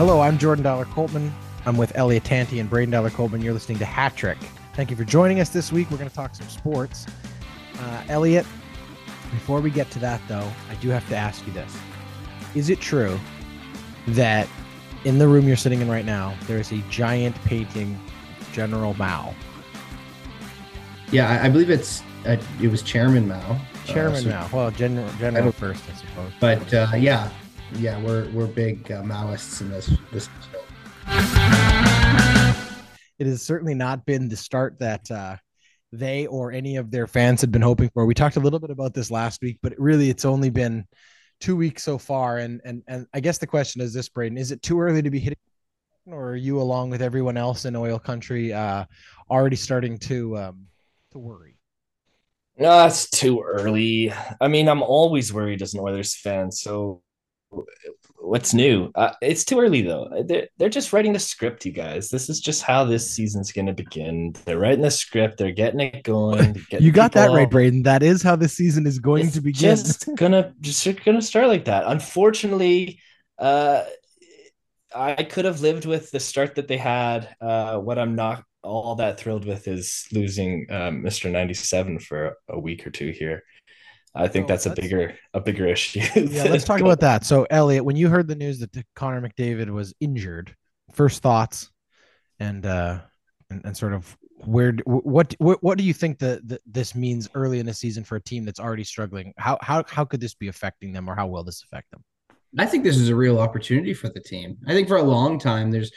Hello, 0.00 0.22
I'm 0.22 0.38
Jordan 0.38 0.64
Dowler 0.64 0.86
Coltman. 0.86 1.30
I'm 1.66 1.76
with 1.76 1.94
Elliot 1.94 2.24
Tanti 2.24 2.58
and 2.58 2.70
Braden 2.70 2.90
Dowler 2.90 3.10
Coltman. 3.10 3.44
You're 3.44 3.52
listening 3.52 3.78
to 3.80 3.84
Hat 3.84 4.16
Trick. 4.16 4.38
Thank 4.72 4.88
you 4.88 4.96
for 4.96 5.04
joining 5.04 5.40
us 5.40 5.50
this 5.50 5.70
week. 5.70 5.90
We're 5.90 5.98
going 5.98 6.08
to 6.08 6.16
talk 6.16 6.34
some 6.34 6.48
sports. 6.48 7.04
Uh, 7.78 8.02
Elliot, 8.08 8.46
before 9.30 9.60
we 9.60 9.68
get 9.70 9.90
to 9.90 9.98
that, 9.98 10.22
though, 10.26 10.50
I 10.70 10.74
do 10.76 10.88
have 10.88 11.06
to 11.10 11.16
ask 11.16 11.46
you 11.46 11.52
this: 11.52 11.76
Is 12.54 12.70
it 12.70 12.80
true 12.80 13.20
that 14.08 14.48
in 15.04 15.18
the 15.18 15.28
room 15.28 15.46
you're 15.46 15.54
sitting 15.54 15.82
in 15.82 15.90
right 15.90 16.06
now, 16.06 16.34
there 16.46 16.56
is 16.56 16.72
a 16.72 16.78
giant 16.88 17.36
painting, 17.44 18.00
General 18.54 18.94
Mao? 18.94 19.34
Yeah, 21.12 21.28
I, 21.28 21.44
I 21.44 21.50
believe 21.50 21.68
it's 21.68 22.02
uh, 22.24 22.38
it 22.58 22.68
was 22.68 22.80
Chairman 22.80 23.28
Mao. 23.28 23.60
Chairman 23.84 24.14
uh, 24.14 24.20
so- 24.20 24.28
Mao. 24.30 24.48
Well, 24.50 24.70
General 24.70 25.10
General 25.18 25.52
first, 25.52 25.84
I 25.90 25.92
suppose. 25.92 26.32
But 26.40 26.72
uh, 26.72 26.88
yeah, 26.96 27.28
yeah, 27.74 28.02
we're 28.02 28.28
we're 28.30 28.46
big 28.46 28.90
uh, 28.90 29.02
Maoists 29.02 29.60
in 29.60 29.70
this 29.70 29.90
this. 30.12 30.28
it 33.18 33.26
has 33.26 33.42
certainly 33.42 33.74
not 33.74 34.04
been 34.06 34.28
the 34.28 34.36
start 34.36 34.78
that 34.80 35.10
uh, 35.10 35.36
they 35.92 36.26
or 36.26 36.52
any 36.52 36.76
of 36.76 36.90
their 36.90 37.06
fans 37.06 37.40
had 37.40 37.52
been 37.52 37.62
hoping 37.62 37.90
for. 37.92 38.06
We 38.06 38.14
talked 38.14 38.36
a 38.36 38.40
little 38.40 38.58
bit 38.58 38.70
about 38.70 38.94
this 38.94 39.10
last 39.10 39.42
week, 39.42 39.58
but 39.62 39.74
really 39.78 40.10
it's 40.10 40.24
only 40.24 40.50
been 40.50 40.86
two 41.40 41.56
weeks 41.56 41.82
so 41.82 41.98
far. 41.98 42.38
And 42.38 42.60
and 42.64 42.82
and 42.86 43.06
I 43.14 43.20
guess 43.20 43.38
the 43.38 43.46
question 43.46 43.80
is 43.80 43.92
this, 43.92 44.08
Braden: 44.08 44.38
Is 44.38 44.52
it 44.52 44.62
too 44.62 44.80
early 44.80 45.02
to 45.02 45.10
be 45.10 45.20
hitting, 45.20 45.38
or 46.06 46.30
are 46.30 46.36
you, 46.36 46.60
along 46.60 46.90
with 46.90 47.02
everyone 47.02 47.36
else 47.36 47.64
in 47.64 47.76
oil 47.76 47.98
country, 47.98 48.52
uh, 48.52 48.84
already 49.30 49.56
starting 49.56 49.98
to 49.98 50.36
um, 50.38 50.66
to 51.12 51.18
worry? 51.18 51.56
No, 52.60 52.86
it's 52.86 53.08
too 53.08 53.40
early. 53.40 54.12
I 54.38 54.48
mean, 54.48 54.68
I'm 54.68 54.82
always 54.82 55.32
worried 55.32 55.62
as 55.62 55.72
an 55.72 55.80
Oilers 55.80 56.14
fan. 56.14 56.52
So, 56.52 57.02
what's 58.16 58.54
new? 58.54 58.90
Uh, 58.94 59.12
it's 59.20 59.44
too 59.44 59.58
early 59.58 59.82
though. 59.82 60.24
They're 60.26 60.48
they're 60.58 60.68
just 60.68 60.92
writing 60.92 61.12
the 61.12 61.18
script, 61.18 61.64
you 61.66 61.72
guys. 61.72 62.08
This 62.08 62.28
is 62.28 62.40
just 62.40 62.62
how 62.62 62.84
this 62.84 63.10
season's 63.10 63.52
going 63.52 63.66
to 63.66 63.72
begin. 63.72 64.34
They're 64.44 64.58
writing 64.58 64.82
the 64.82 64.90
script. 64.90 65.38
They're 65.38 65.52
getting 65.52 65.80
it 65.80 66.02
going. 66.04 66.52
getting 66.70 66.86
You 66.86 66.92
got 66.92 67.12
that 67.12 67.30
right, 67.30 67.50
Braden. 67.50 67.82
That 67.82 68.02
is 68.02 68.22
how 68.22 68.36
the 68.36 68.48
season 68.48 68.86
is 68.86 68.98
going 68.98 69.26
It's 69.26 69.34
to 69.34 69.40
begin. 69.40 69.76
Just 69.76 70.08
gonna 70.16 70.54
just 70.60 70.86
gonna 71.04 71.22
start 71.22 71.48
like 71.48 71.64
that. 71.66 71.84
Unfortunately, 71.86 73.00
uh, 73.38 73.84
I 74.94 75.22
could 75.22 75.44
have 75.44 75.60
lived 75.60 75.86
with 75.86 76.10
the 76.10 76.20
start 76.20 76.56
that 76.56 76.68
they 76.68 76.78
had. 76.78 77.34
Uh, 77.40 77.78
what 77.78 77.98
I'm 77.98 78.14
not 78.14 78.44
all 78.62 78.94
that 78.96 79.18
thrilled 79.18 79.46
with 79.46 79.68
is 79.68 80.06
losing 80.12 80.66
um, 80.70 81.02
Mr. 81.02 81.30
97 81.30 81.98
for 81.98 82.36
a 82.48 82.58
week 82.58 82.86
or 82.86 82.90
two 82.90 83.10
here. 83.10 83.42
I 84.14 84.28
think 84.28 84.44
Oh, 84.44 84.48
that's 84.48 84.66
a 84.66 84.70
that's- 84.70 84.84
bigger 84.88 85.14
a 85.34 85.40
bigger 85.40 85.66
issue. 85.66 86.00
yeah, 86.16 86.44
let's 86.44 86.64
talk 86.64 86.80
about 86.80 87.00
that. 87.00 87.24
So, 87.24 87.46
Elliot, 87.50 87.84
when 87.84 87.96
you 87.96 88.08
heard 88.08 88.26
the 88.26 88.34
news 88.34 88.58
that 88.60 88.76
Connor 88.96 89.20
McDavid 89.20 89.70
was 89.70 89.94
injured, 90.00 90.54
first 90.92 91.22
thoughts, 91.22 91.70
and 92.38 92.66
uh, 92.66 92.98
and, 93.50 93.64
and 93.64 93.76
sort 93.76 93.92
of 93.92 94.16
where 94.44 94.72
what 94.84 95.34
what 95.38 95.62
what 95.62 95.78
do 95.78 95.84
you 95.84 95.92
think 95.92 96.18
that 96.18 96.46
that 96.48 96.60
this 96.66 96.94
means 96.94 97.28
early 97.34 97.60
in 97.60 97.66
the 97.66 97.74
season 97.74 98.02
for 98.02 98.16
a 98.16 98.20
team 98.20 98.44
that's 98.44 98.58
already 98.60 98.84
struggling? 98.84 99.32
How 99.38 99.58
how 99.60 99.84
how 99.88 100.04
could 100.04 100.20
this 100.20 100.34
be 100.34 100.48
affecting 100.48 100.92
them, 100.92 101.08
or 101.08 101.14
how 101.14 101.26
will 101.28 101.44
this 101.44 101.62
affect 101.62 101.90
them? 101.92 102.02
I 102.58 102.66
think 102.66 102.82
this 102.82 102.96
is 102.96 103.10
a 103.10 103.14
real 103.14 103.38
opportunity 103.38 103.94
for 103.94 104.08
the 104.08 104.18
team. 104.20 104.56
I 104.66 104.72
think 104.72 104.88
for 104.88 104.96
a 104.96 105.02
long 105.02 105.38
time, 105.38 105.70
there's 105.70 105.92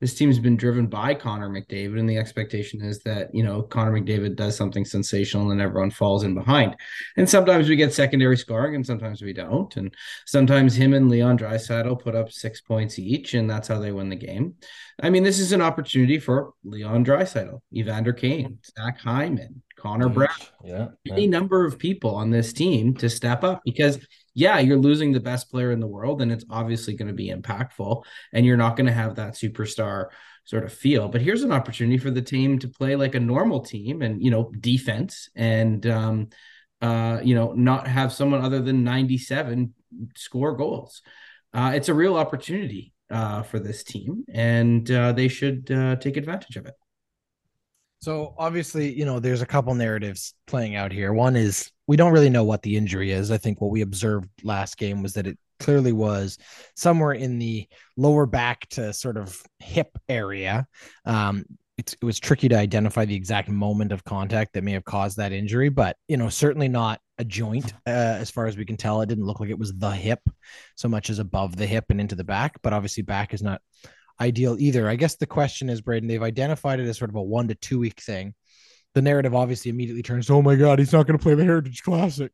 this 0.00 0.14
team's 0.14 0.38
been 0.38 0.56
driven 0.56 0.86
by 0.86 1.14
Connor 1.14 1.48
McDavid, 1.48 1.98
and 1.98 2.08
the 2.08 2.18
expectation 2.18 2.82
is 2.82 3.00
that 3.04 3.34
you 3.34 3.42
know 3.42 3.62
Connor 3.62 3.92
McDavid 4.00 4.36
does 4.36 4.56
something 4.56 4.84
sensational, 4.84 5.50
and 5.50 5.60
everyone 5.60 5.90
falls 5.90 6.24
in 6.24 6.34
behind. 6.34 6.76
And 7.16 7.28
sometimes 7.28 7.68
we 7.68 7.76
get 7.76 7.92
secondary 7.94 8.36
scoring, 8.36 8.74
and 8.74 8.84
sometimes 8.84 9.22
we 9.22 9.32
don't. 9.32 9.74
And 9.76 9.94
sometimes 10.26 10.74
him 10.74 10.94
and 10.94 11.08
Leon 11.08 11.38
Draisaitl 11.38 12.00
put 12.02 12.14
up 12.14 12.30
six 12.32 12.60
points 12.60 12.98
each, 12.98 13.34
and 13.34 13.48
that's 13.48 13.68
how 13.68 13.78
they 13.78 13.92
win 13.92 14.08
the 14.08 14.16
game. 14.16 14.54
I 15.02 15.10
mean, 15.10 15.22
this 15.22 15.38
is 15.38 15.52
an 15.52 15.62
opportunity 15.62 16.18
for 16.18 16.52
Leon 16.64 17.04
Draisaitl, 17.04 17.60
Evander 17.74 18.12
Kane, 18.12 18.58
Zach 18.76 19.00
Hyman, 19.00 19.62
Connor 19.76 20.08
Brown 20.08 20.28
Yeah. 20.64 20.88
any 21.10 21.26
number 21.26 21.64
of 21.64 21.78
people 21.78 22.14
on 22.14 22.30
this 22.30 22.52
team 22.52 22.94
to 22.96 23.08
step 23.10 23.44
up 23.44 23.60
because 23.64 23.98
yeah 24.34 24.58
you're 24.58 24.76
losing 24.76 25.12
the 25.12 25.20
best 25.20 25.50
player 25.50 25.70
in 25.70 25.80
the 25.80 25.86
world 25.86 26.20
and 26.20 26.30
it's 26.30 26.44
obviously 26.50 26.94
going 26.94 27.08
to 27.08 27.14
be 27.14 27.30
impactful 27.30 28.02
and 28.32 28.44
you're 28.44 28.56
not 28.56 28.76
going 28.76 28.86
to 28.86 28.92
have 28.92 29.14
that 29.16 29.34
superstar 29.34 30.08
sort 30.44 30.64
of 30.64 30.72
feel. 30.72 31.08
But 31.08 31.22
here's 31.22 31.42
an 31.42 31.52
opportunity 31.52 31.98
for 31.98 32.10
the 32.10 32.22
team 32.22 32.58
to 32.60 32.68
play 32.68 32.96
like 32.96 33.14
a 33.14 33.20
normal 33.20 33.60
team 33.60 34.02
and 34.02 34.22
you 34.22 34.30
know 34.30 34.50
defense 34.60 35.28
and 35.34 35.86
um 35.86 36.28
uh 36.82 37.20
you 37.22 37.34
know 37.34 37.52
not 37.52 37.86
have 37.86 38.12
someone 38.12 38.44
other 38.44 38.60
than 38.60 38.84
97 38.84 39.74
score 40.16 40.56
goals. 40.56 41.02
Uh 41.52 41.72
it's 41.74 41.88
a 41.88 41.94
real 41.94 42.16
opportunity 42.16 42.92
uh 43.10 43.42
for 43.42 43.58
this 43.58 43.82
team 43.82 44.24
and 44.32 44.90
uh 44.90 45.12
they 45.12 45.28
should 45.28 45.70
uh 45.70 45.96
take 45.96 46.16
advantage 46.16 46.56
of 46.56 46.66
it 46.66 46.74
So 48.04 48.34
obviously, 48.36 48.92
you 48.92 49.06
know, 49.06 49.18
there's 49.18 49.40
a 49.40 49.46
couple 49.46 49.74
narratives 49.74 50.34
playing 50.46 50.76
out 50.76 50.92
here. 50.92 51.14
One 51.14 51.36
is 51.36 51.70
we 51.86 51.96
don't 51.96 52.12
really 52.12 52.28
know 52.28 52.44
what 52.44 52.60
the 52.60 52.76
injury 52.76 53.12
is. 53.12 53.30
I 53.30 53.38
think 53.38 53.62
what 53.62 53.70
we 53.70 53.80
observed 53.80 54.28
last 54.42 54.76
game 54.76 55.02
was 55.02 55.14
that 55.14 55.26
it 55.26 55.38
clearly 55.58 55.92
was 55.92 56.36
somewhere 56.76 57.12
in 57.12 57.38
the 57.38 57.66
lower 57.96 58.26
back 58.26 58.68
to 58.68 58.92
sort 58.92 59.16
of 59.16 59.42
hip 59.58 59.96
area. 60.06 60.66
Um, 61.06 61.46
it 61.78 61.96
was 62.02 62.20
tricky 62.20 62.46
to 62.50 62.58
identify 62.58 63.06
the 63.06 63.16
exact 63.16 63.48
moment 63.48 63.90
of 63.90 64.04
contact 64.04 64.52
that 64.52 64.64
may 64.64 64.72
have 64.72 64.84
caused 64.84 65.16
that 65.16 65.32
injury, 65.32 65.70
but 65.70 65.96
you 66.06 66.18
know, 66.18 66.28
certainly 66.28 66.68
not 66.68 67.00
a 67.16 67.24
joint 67.24 67.72
uh, 67.86 68.18
as 68.20 68.30
far 68.30 68.44
as 68.44 68.58
we 68.58 68.66
can 68.66 68.76
tell. 68.76 69.00
It 69.00 69.08
didn't 69.08 69.24
look 69.24 69.40
like 69.40 69.48
it 69.48 69.58
was 69.58 69.72
the 69.78 69.92
hip 69.92 70.20
so 70.76 70.90
much 70.90 71.08
as 71.08 71.20
above 71.20 71.56
the 71.56 71.66
hip 71.66 71.86
and 71.88 72.02
into 72.02 72.16
the 72.16 72.22
back, 72.22 72.60
but 72.62 72.74
obviously 72.74 73.02
back 73.02 73.32
is 73.32 73.42
not 73.42 73.62
ideal 74.20 74.56
either. 74.58 74.88
I 74.88 74.96
guess 74.96 75.16
the 75.16 75.26
question 75.26 75.68
is, 75.68 75.80
Braden, 75.80 76.08
they've 76.08 76.22
identified 76.22 76.80
it 76.80 76.88
as 76.88 76.98
sort 76.98 77.10
of 77.10 77.16
a 77.16 77.22
one 77.22 77.48
to 77.48 77.54
two 77.54 77.78
week 77.78 78.00
thing. 78.00 78.34
The 78.94 79.02
narrative 79.02 79.34
obviously 79.34 79.70
immediately 79.70 80.02
turns, 80.02 80.30
oh 80.30 80.42
my 80.42 80.54
God, 80.54 80.78
he's 80.78 80.92
not 80.92 81.06
going 81.06 81.18
to 81.18 81.22
play 81.22 81.34
the 81.34 81.44
Heritage 81.44 81.82
Classic. 81.82 82.32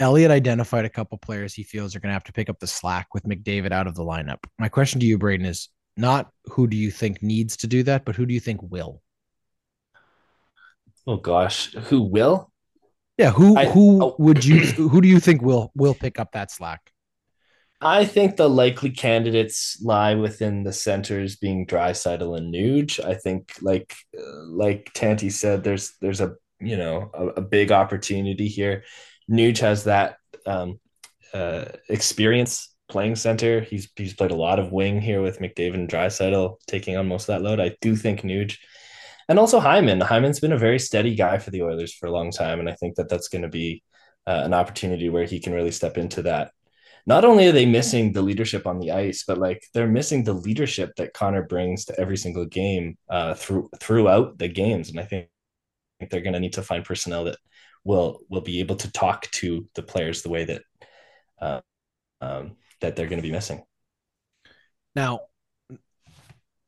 Elliot 0.00 0.32
identified 0.32 0.84
a 0.84 0.90
couple 0.90 1.16
players 1.18 1.54
he 1.54 1.62
feels 1.62 1.94
are 1.94 2.00
going 2.00 2.08
to 2.08 2.14
have 2.14 2.24
to 2.24 2.32
pick 2.32 2.50
up 2.50 2.58
the 2.58 2.66
slack 2.66 3.14
with 3.14 3.22
McDavid 3.22 3.70
out 3.70 3.86
of 3.86 3.94
the 3.94 4.02
lineup. 4.02 4.38
My 4.58 4.68
question 4.68 4.98
to 5.00 5.06
you, 5.06 5.16
Braden, 5.16 5.46
is 5.46 5.68
not 5.96 6.30
who 6.46 6.66
do 6.66 6.76
you 6.76 6.90
think 6.90 7.22
needs 7.22 7.56
to 7.58 7.66
do 7.66 7.82
that, 7.84 8.04
but 8.04 8.16
who 8.16 8.26
do 8.26 8.34
you 8.34 8.40
think 8.40 8.60
will? 8.62 9.00
Oh 11.06 11.16
gosh, 11.16 11.72
who 11.72 12.02
will? 12.02 12.50
Yeah, 13.18 13.30
who 13.30 13.56
I- 13.56 13.66
who 13.66 14.02
oh. 14.02 14.16
would 14.18 14.44
you 14.44 14.60
who 14.60 15.00
do 15.00 15.08
you 15.08 15.20
think 15.20 15.42
will 15.42 15.70
will 15.74 15.94
pick 15.94 16.18
up 16.18 16.32
that 16.32 16.50
slack? 16.50 16.91
I 17.84 18.04
think 18.04 18.36
the 18.36 18.48
likely 18.48 18.90
candidates 18.90 19.82
lie 19.82 20.14
within 20.14 20.62
the 20.62 20.72
centers 20.72 21.34
being 21.34 21.66
Draisaitl 21.66 22.38
and 22.38 22.54
Nuge. 22.54 23.04
I 23.04 23.14
think, 23.14 23.54
like 23.60 23.96
uh, 24.16 24.44
like 24.46 24.92
Tanti 24.94 25.30
said, 25.30 25.64
there's 25.64 25.94
there's 26.00 26.20
a 26.20 26.36
you 26.60 26.76
know 26.76 27.10
a, 27.12 27.26
a 27.26 27.40
big 27.40 27.72
opportunity 27.72 28.46
here. 28.46 28.84
Nuge 29.28 29.58
has 29.58 29.84
that 29.84 30.16
um, 30.46 30.78
uh, 31.34 31.64
experience 31.88 32.72
playing 32.88 33.16
center. 33.16 33.60
He's 33.62 33.90
he's 33.96 34.14
played 34.14 34.30
a 34.30 34.36
lot 34.36 34.60
of 34.60 34.70
wing 34.70 35.00
here 35.00 35.20
with 35.20 35.40
McDavid 35.40 35.74
and 35.74 35.88
Draisaitl 35.88 36.58
taking 36.68 36.96
on 36.96 37.08
most 37.08 37.28
of 37.28 37.34
that 37.34 37.42
load. 37.42 37.58
I 37.58 37.74
do 37.80 37.96
think 37.96 38.22
Nuge, 38.22 38.58
and 39.28 39.40
also 39.40 39.58
Hyman. 39.58 40.00
Hyman's 40.00 40.38
been 40.38 40.52
a 40.52 40.58
very 40.58 40.78
steady 40.78 41.16
guy 41.16 41.38
for 41.38 41.50
the 41.50 41.62
Oilers 41.62 41.92
for 41.92 42.06
a 42.06 42.12
long 42.12 42.30
time, 42.30 42.60
and 42.60 42.70
I 42.70 42.74
think 42.74 42.94
that 42.94 43.08
that's 43.08 43.28
going 43.28 43.42
to 43.42 43.48
be 43.48 43.82
uh, 44.28 44.42
an 44.44 44.54
opportunity 44.54 45.08
where 45.08 45.24
he 45.24 45.40
can 45.40 45.52
really 45.52 45.72
step 45.72 45.98
into 45.98 46.22
that 46.22 46.52
not 47.06 47.24
only 47.24 47.48
are 47.48 47.52
they 47.52 47.66
missing 47.66 48.12
the 48.12 48.22
leadership 48.22 48.66
on 48.66 48.78
the 48.78 48.92
ice, 48.92 49.24
but 49.26 49.38
like 49.38 49.64
they're 49.74 49.88
missing 49.88 50.24
the 50.24 50.32
leadership 50.32 50.92
that 50.96 51.14
Connor 51.14 51.42
brings 51.42 51.84
to 51.86 51.98
every 51.98 52.16
single 52.16 52.44
game 52.44 52.96
uh, 53.08 53.34
through 53.34 53.70
throughout 53.80 54.38
the 54.38 54.48
games. 54.48 54.90
And 54.90 55.00
I 55.00 55.04
think, 55.04 55.26
I 55.26 55.94
think 55.98 56.10
they're 56.10 56.20
going 56.20 56.34
to 56.34 56.40
need 56.40 56.54
to 56.54 56.62
find 56.62 56.84
personnel 56.84 57.24
that 57.24 57.38
will 57.84 58.20
will 58.28 58.40
be 58.40 58.60
able 58.60 58.76
to 58.76 58.92
talk 58.92 59.28
to 59.32 59.68
the 59.74 59.82
players 59.82 60.22
the 60.22 60.30
way 60.30 60.44
that 60.44 60.62
uh, 61.40 61.60
um, 62.20 62.56
that 62.80 62.96
they're 62.96 63.08
going 63.08 63.22
to 63.22 63.28
be 63.28 63.32
missing. 63.32 63.62
Now, 64.94 65.20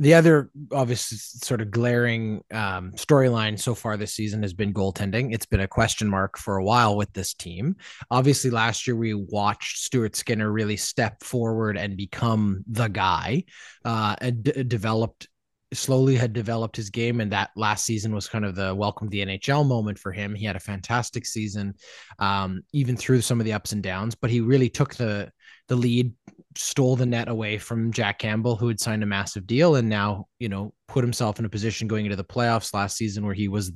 the 0.01 0.15
other 0.15 0.51
obvious 0.73 1.39
sort 1.41 1.61
of 1.61 1.71
glaring 1.71 2.43
um, 2.53 2.93
storyline 2.97 3.59
so 3.59 3.75
far 3.75 3.97
this 3.97 4.13
season 4.13 4.43
has 4.43 4.53
been 4.53 4.75
goaltending. 4.75 5.33
It's 5.33 5.47
been 5.47 5.61
a 5.61 5.69
question 5.69 6.09
mark 6.09 6.37
for 6.37 6.57
a 6.57 6.65
while 6.65 6.97
with 6.97 7.13
this 7.13 7.33
team. 7.33 7.77
Obviously, 8.11 8.51
last 8.51 8.87
year 8.87 8.97
we 8.97 9.15
watched 9.15 9.79
Stuart 9.79 10.17
Skinner 10.17 10.51
really 10.51 10.77
step 10.77 11.23
forward 11.23 11.77
and 11.79 11.97
become 11.97 12.65
the 12.67 12.89
guy, 12.89 13.45
uh, 13.85 14.17
and 14.21 14.43
d- 14.43 14.65
developed 14.65 15.29
slowly 15.73 16.15
had 16.15 16.33
developed 16.33 16.77
his 16.77 16.91
game 16.91 17.21
and 17.21 17.33
that 17.33 17.51
last 17.57 17.85
season 17.85 18.15
was 18.15 18.29
kind 18.29 18.45
of 18.45 18.55
the 18.55 18.73
welcome 18.73 19.09
to 19.09 19.11
the 19.11 19.25
NHL 19.25 19.67
moment 19.67 19.99
for 19.99 20.13
him. 20.13 20.35
He 20.35 20.45
had 20.45 20.57
a 20.57 20.61
fantastic 20.61 21.27
season 21.27 21.75
um, 22.21 22.63
even 22.73 22.97
through 22.97 23.23
some 23.23 23.41
of 23.41 23.47
the 23.47 23.53
ups 23.53 23.73
and 23.73 23.83
downs, 23.83 24.15
but 24.15 24.31
he 24.31 24.41
really 24.41 24.69
took 24.69 24.95
the 24.95 25.31
the 25.69 25.77
lead, 25.77 26.13
stole 26.57 26.97
the 26.97 27.07
net 27.07 27.29
away 27.29 27.59
from 27.59 27.93
Jack 27.93 28.19
Campbell 28.19 28.57
who 28.57 28.69
had 28.69 28.81
signed 28.81 29.03
a 29.03 29.07
massive 29.07 29.47
deal 29.47 29.77
and 29.77 29.89
now, 29.89 30.27
you 30.39 30.49
know, 30.49 30.73
put 30.89 31.05
himself 31.05 31.39
in 31.39 31.45
a 31.45 31.49
position 31.49 31.89
going 31.89 32.07
into 32.07 32.17
the 32.17 32.25
playoffs 32.25 32.75
last 32.75 32.97
season 32.97 33.25
where 33.25 33.35
he 33.35 33.49
was 33.49 33.73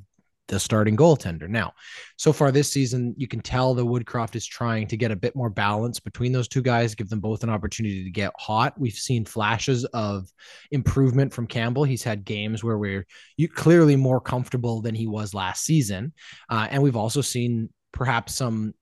the 0.49 0.59
starting 0.59 0.97
goaltender. 0.97 1.49
Now, 1.49 1.75
so 2.17 2.33
far 2.33 2.51
this 2.51 2.73
season, 2.73 3.15
you 3.17 3.29
can 3.29 3.41
tell 3.41 3.75
that 3.75 3.85
Woodcroft 3.85 4.35
is 4.35 4.47
trying 4.47 4.87
to 4.89 4.97
get 4.97 5.11
a 5.11 5.17
bit 5.17 5.37
more 5.37 5.51
balance 5.51 6.01
between 6.01 6.33
those 6.33 6.49
two 6.49 6.63
guys, 6.63 6.95
give 6.95 7.11
them 7.11 7.21
both 7.21 7.43
an 7.43 7.51
opportunity 7.51 8.03
to 8.03 8.11
get 8.11 8.33
hot. 8.39 8.79
We've 8.79 8.93
seen 8.93 9.25
flashes 9.25 9.85
of 9.87 10.27
improvement 10.71 11.33
from 11.33 11.47
Campbell. 11.47 11.85
He's 11.85 12.03
had 12.03 12.25
games 12.25 12.65
where 12.65 12.79
we're 12.79 13.07
clearly 13.55 13.95
more 13.95 14.21
comfortable 14.21 14.81
than 14.81 14.95
he 14.95 15.07
was 15.07 15.35
last 15.35 15.65
season, 15.65 16.13
uh, 16.49 16.67
and 16.71 16.83
we've 16.83 16.97
also 16.97 17.21
seen 17.21 17.69
perhaps 17.93 18.35
some 18.35 18.75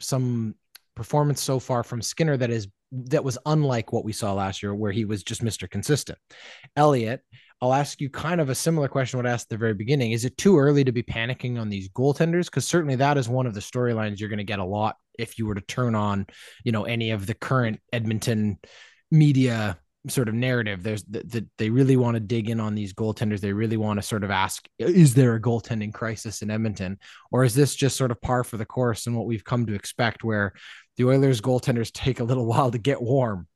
some 0.00 0.54
performance 0.94 1.40
so 1.40 1.58
far 1.58 1.82
from 1.82 2.00
Skinner 2.00 2.36
that 2.36 2.50
is 2.50 2.68
that 2.92 3.24
was 3.24 3.38
unlike 3.46 3.92
what 3.92 4.04
we 4.04 4.12
saw 4.12 4.32
last 4.32 4.62
year, 4.62 4.74
where 4.74 4.92
he 4.92 5.04
was 5.04 5.22
just 5.22 5.44
Mr. 5.44 5.68
Consistent. 5.68 6.18
Elliot, 6.76 7.20
I'll 7.60 7.74
ask 7.74 8.00
you 8.00 8.08
kind 8.08 8.40
of 8.40 8.50
a 8.50 8.54
similar 8.54 8.88
question 8.88 9.18
What 9.18 9.26
I 9.26 9.30
would 9.30 9.34
ask 9.34 9.46
at 9.46 9.50
the 9.50 9.56
very 9.56 9.74
beginning. 9.74 10.12
Is 10.12 10.24
it 10.24 10.36
too 10.38 10.58
early 10.58 10.84
to 10.84 10.92
be 10.92 11.02
panicking 11.02 11.60
on 11.60 11.68
these 11.68 11.88
goaltenders? 11.88 12.46
Because 12.46 12.66
certainly 12.66 12.96
that 12.96 13.18
is 13.18 13.28
one 13.28 13.46
of 13.46 13.54
the 13.54 13.60
storylines 13.60 14.20
you're 14.20 14.28
going 14.28 14.38
to 14.38 14.44
get 14.44 14.60
a 14.60 14.64
lot 14.64 14.96
if 15.18 15.38
you 15.38 15.46
were 15.46 15.56
to 15.56 15.60
turn 15.62 15.94
on, 15.94 16.26
you 16.64 16.72
know, 16.72 16.84
any 16.84 17.10
of 17.10 17.26
the 17.26 17.34
current 17.34 17.80
Edmonton 17.92 18.58
media 19.10 19.78
sort 20.06 20.28
of 20.28 20.34
narrative. 20.34 20.82
There's 20.82 21.02
that 21.04 21.30
the, 21.30 21.46
they 21.58 21.70
really 21.70 21.96
want 21.96 22.14
to 22.14 22.20
dig 22.20 22.48
in 22.48 22.60
on 22.60 22.74
these 22.74 22.94
goaltenders. 22.94 23.40
They 23.40 23.52
really 23.52 23.76
want 23.76 23.98
to 23.98 24.06
sort 24.06 24.24
of 24.24 24.30
ask, 24.30 24.66
is 24.78 25.14
there 25.14 25.34
a 25.34 25.40
goaltending 25.40 25.92
crisis 25.92 26.42
in 26.42 26.50
Edmonton, 26.50 26.98
or 27.32 27.44
is 27.44 27.54
this 27.54 27.74
just 27.74 27.96
sort 27.96 28.10
of 28.10 28.20
par 28.20 28.44
for 28.44 28.56
the 28.56 28.64
course 28.64 29.06
and 29.06 29.16
what 29.16 29.26
we've 29.26 29.44
come 29.44 29.66
to 29.66 29.74
expect, 29.74 30.22
where 30.22 30.52
the 30.98 31.04
Oilers 31.04 31.40
goaltenders 31.40 31.92
take 31.92 32.20
a 32.20 32.24
little 32.24 32.44
while 32.44 32.70
to 32.70 32.78
get 32.78 33.00
warm? 33.00 33.46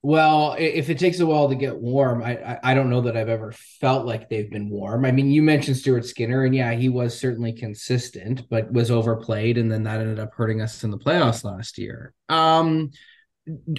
Well, 0.00 0.56
if 0.58 0.90
it 0.90 0.98
takes 0.98 1.20
a 1.20 1.26
while 1.26 1.48
to 1.48 1.54
get 1.54 1.76
warm, 1.76 2.22
I, 2.22 2.58
I, 2.62 2.74
don't 2.74 2.88
know 2.88 3.00
that 3.02 3.16
I've 3.16 3.28
ever 3.28 3.52
felt 3.52 4.06
like 4.06 4.28
they've 4.28 4.50
been 4.50 4.70
warm. 4.70 5.04
I 5.04 5.10
mean, 5.10 5.30
you 5.30 5.42
mentioned 5.42 5.76
Stuart 5.76 6.06
Skinner, 6.06 6.44
and 6.44 6.54
yeah, 6.54 6.72
he 6.72 6.88
was 6.88 7.18
certainly 7.18 7.52
consistent, 7.52 8.48
but 8.48 8.72
was 8.72 8.92
overplayed, 8.92 9.58
and 9.58 9.70
then 9.70 9.82
that 9.82 10.00
ended 10.00 10.20
up 10.20 10.32
hurting 10.34 10.62
us 10.62 10.84
in 10.84 10.92
the 10.92 10.98
playoffs 10.98 11.44
last 11.44 11.78
year. 11.78 12.14
Um, 12.28 12.92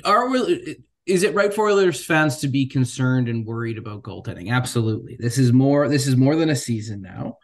are 0.03 0.29
we, 0.29 0.75
is 1.05 1.23
it 1.23 1.33
right 1.33 1.53
for 1.53 1.69
Oilers 1.69 2.05
fans 2.05 2.37
to 2.39 2.49
be 2.49 2.67
concerned 2.67 3.29
and 3.29 3.45
worried 3.45 3.77
about 3.77 4.03
goaltending? 4.03 4.51
Absolutely. 4.51 5.15
This 5.17 5.37
is 5.37 5.53
more. 5.53 5.87
This 5.87 6.05
is 6.05 6.17
more 6.17 6.35
than 6.35 6.49
a 6.49 6.55
season 6.55 7.01
now 7.01 7.37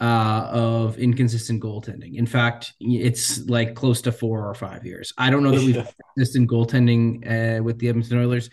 uh, 0.00 0.48
of 0.50 0.98
inconsistent 0.98 1.62
goaltending. 1.62 2.16
In 2.16 2.26
fact, 2.26 2.72
it's 2.80 3.46
like 3.48 3.74
close 3.74 4.00
to 4.02 4.12
four 4.12 4.48
or 4.48 4.54
five 4.54 4.86
years. 4.86 5.12
I 5.18 5.30
don't 5.30 5.42
know 5.42 5.50
that 5.50 5.60
we've 5.64 5.76
yeah. 5.76 5.90
consistent 6.16 6.50
goaltending 6.50 7.58
uh, 7.58 7.62
with 7.62 7.78
the 7.78 7.88
Edmonton 7.88 8.18
Oilers 8.18 8.50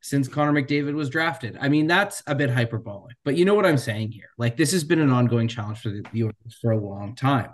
since 0.00 0.28
Connor 0.28 0.52
McDavid 0.52 0.94
was 0.94 1.10
drafted. 1.10 1.58
I 1.60 1.68
mean, 1.68 1.86
that's 1.86 2.22
a 2.26 2.34
bit 2.34 2.48
hyperbolic, 2.48 3.16
but 3.24 3.36
you 3.36 3.44
know 3.44 3.54
what 3.54 3.66
I'm 3.66 3.78
saying 3.78 4.12
here. 4.12 4.30
Like 4.38 4.56
this 4.56 4.72
has 4.72 4.84
been 4.84 5.00
an 5.00 5.10
ongoing 5.10 5.48
challenge 5.48 5.80
for 5.80 5.90
the, 5.90 6.04
the 6.12 6.24
Oilers 6.24 6.58
for 6.60 6.70
a 6.72 6.78
long 6.78 7.14
time. 7.14 7.50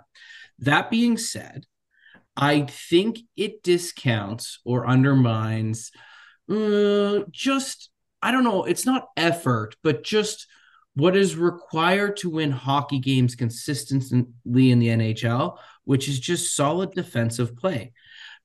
That 0.59 0.89
being 0.89 1.17
said, 1.17 1.65
I 2.37 2.61
think 2.61 3.19
it 3.35 3.63
discounts 3.63 4.59
or 4.65 4.87
undermines 4.87 5.91
uh, 6.49 7.19
just 7.31 7.89
I 8.21 8.31
don't 8.31 8.45
know. 8.45 8.63
It's 8.63 8.85
not 8.85 9.09
effort, 9.17 9.75
but 9.83 10.03
just 10.03 10.47
what 10.95 11.15
is 11.15 11.35
required 11.35 12.17
to 12.17 12.29
win 12.29 12.51
hockey 12.51 12.99
games 12.99 13.35
consistently 13.35 14.71
in 14.71 14.79
the 14.79 14.89
NHL, 14.89 15.57
which 15.85 16.07
is 16.07 16.19
just 16.19 16.55
solid 16.55 16.91
defensive 16.91 17.55
play. 17.55 17.93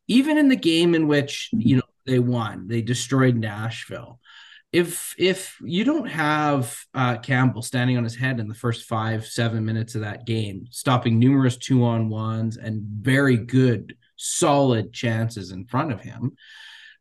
Even 0.06 0.38
in 0.38 0.48
the 0.48 0.56
game 0.56 0.94
in 0.94 1.06
which, 1.06 1.50
you 1.52 1.76
know, 1.76 1.82
they 2.06 2.18
won, 2.18 2.68
they 2.68 2.80
destroyed 2.80 3.36
Nashville. 3.36 4.18
If 4.72 5.14
if 5.18 5.56
you 5.62 5.84
don't 5.84 6.08
have 6.08 6.76
uh, 6.94 7.18
Campbell 7.18 7.62
standing 7.62 7.96
on 7.96 8.04
his 8.04 8.16
head 8.16 8.38
in 8.38 8.48
the 8.48 8.54
first 8.54 8.84
five 8.84 9.26
seven 9.26 9.64
minutes 9.64 9.94
of 9.94 10.02
that 10.02 10.26
game, 10.26 10.66
stopping 10.70 11.18
numerous 11.18 11.56
two 11.56 11.84
on 11.84 12.08
ones 12.08 12.56
and 12.56 12.82
very 12.82 13.36
good 13.36 13.96
solid 14.16 14.92
chances 14.92 15.52
in 15.52 15.64
front 15.64 15.92
of 15.92 16.00
him, 16.00 16.36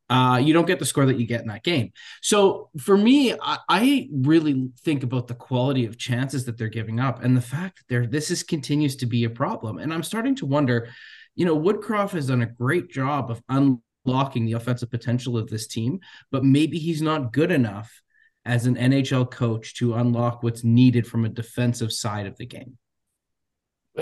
uh, 0.10 0.40
you 0.42 0.54
don't 0.54 0.68
get 0.68 0.80
the 0.80 0.86
score 0.86 1.06
that 1.06 1.20
you 1.20 1.28
get 1.28 1.42
in 1.42 1.48
that 1.48 1.64
game. 1.64 1.92
So 2.22 2.70
for 2.80 2.98
me, 2.98 3.34
I, 3.34 3.58
I, 3.68 4.10
really 4.14 4.70
think 4.82 5.04
about 5.04 5.28
the 5.28 5.36
quality 5.36 5.86
of 5.86 5.98
chances 5.98 6.46
that 6.46 6.58
they're 6.58 6.70
giving 6.70 7.00
up 7.00 7.24
and 7.24 7.36
the 7.36 7.42
fact 7.42 7.84
that 7.90 8.10
this 8.10 8.32
is 8.32 8.42
continues 8.44 8.96
to 8.98 9.06
be 9.06 9.26
a 9.26 9.30
problem. 9.30 9.80
And 9.80 9.94
I'm 9.94 10.04
starting 10.04 10.36
to 10.36 10.46
wonder, 10.46 10.90
you 11.36 11.46
know, 11.46 11.60
Woodcroft 11.60 12.12
has 12.12 12.28
done 12.28 12.42
a 12.42 12.46
great 12.46 12.90
job 12.90 13.30
of 13.30 13.42
unlocking 13.50 14.46
the 14.46 14.54
offensive 14.54 14.90
potential 14.90 15.38
of 15.38 15.50
this 15.50 15.68
team, 15.68 16.00
but 16.32 16.44
maybe 16.44 16.80
he's 16.80 17.02
not 17.02 17.34
good 17.34 17.52
enough 17.52 18.02
as 18.46 18.66
an 18.66 18.76
NHL 18.76 19.30
coach 19.30 19.76
to 19.76 19.96
unlock 19.96 20.42
what's 20.42 20.64
needed 20.64 21.06
from 21.06 21.26
a 21.26 21.30
defensive 21.30 21.92
side 21.92 22.28
of 22.28 22.38
the 22.38 22.46
game. 22.46 22.78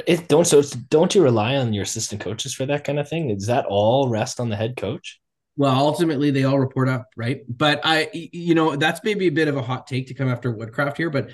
It 0.05 0.27
don't 0.27 0.45
so 0.45 0.61
don't 0.89 1.15
you 1.15 1.23
rely 1.23 1.55
on 1.55 1.73
your 1.73 1.83
assistant 1.83 2.21
coaches 2.21 2.53
for 2.53 2.65
that 2.67 2.83
kind 2.83 2.99
of 2.99 3.09
thing? 3.09 3.33
Does 3.33 3.47
that 3.47 3.65
all 3.65 4.09
rest 4.09 4.39
on 4.39 4.49
the 4.49 4.55
head 4.55 4.75
coach? 4.75 5.19
Well, 5.57 5.73
ultimately 5.73 6.31
they 6.31 6.43
all 6.43 6.59
report 6.59 6.89
up, 6.89 7.07
right? 7.15 7.41
But 7.47 7.81
I, 7.83 8.09
you 8.13 8.55
know, 8.55 8.75
that's 8.75 9.01
maybe 9.03 9.27
a 9.27 9.31
bit 9.31 9.47
of 9.47 9.55
a 9.55 9.61
hot 9.61 9.87
take 9.87 10.07
to 10.07 10.13
come 10.13 10.29
after 10.29 10.53
Woodcroft 10.53 10.97
here. 10.97 11.09
But 11.09 11.29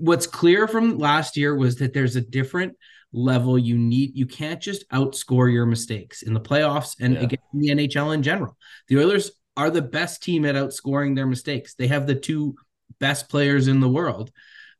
what's 0.00 0.26
clear 0.26 0.66
from 0.66 0.98
last 0.98 1.36
year 1.36 1.54
was 1.54 1.76
that 1.76 1.92
there's 1.92 2.16
a 2.16 2.22
different 2.22 2.76
level 3.12 3.58
you 3.58 3.76
need. 3.76 4.16
You 4.16 4.26
can't 4.26 4.60
just 4.60 4.88
outscore 4.90 5.52
your 5.52 5.66
mistakes 5.66 6.22
in 6.22 6.32
the 6.32 6.40
playoffs 6.40 6.96
and 7.00 7.14
yeah. 7.14 7.22
again 7.22 7.38
in 7.52 7.60
the 7.60 7.68
NHL 7.68 8.14
in 8.14 8.22
general. 8.22 8.56
The 8.88 8.98
Oilers 8.98 9.32
are 9.56 9.70
the 9.70 9.82
best 9.82 10.22
team 10.22 10.46
at 10.46 10.54
outscoring 10.54 11.14
their 11.14 11.26
mistakes. 11.26 11.74
They 11.74 11.88
have 11.88 12.06
the 12.06 12.14
two 12.14 12.54
best 13.00 13.28
players 13.28 13.68
in 13.68 13.80
the 13.80 13.88
world 13.88 14.30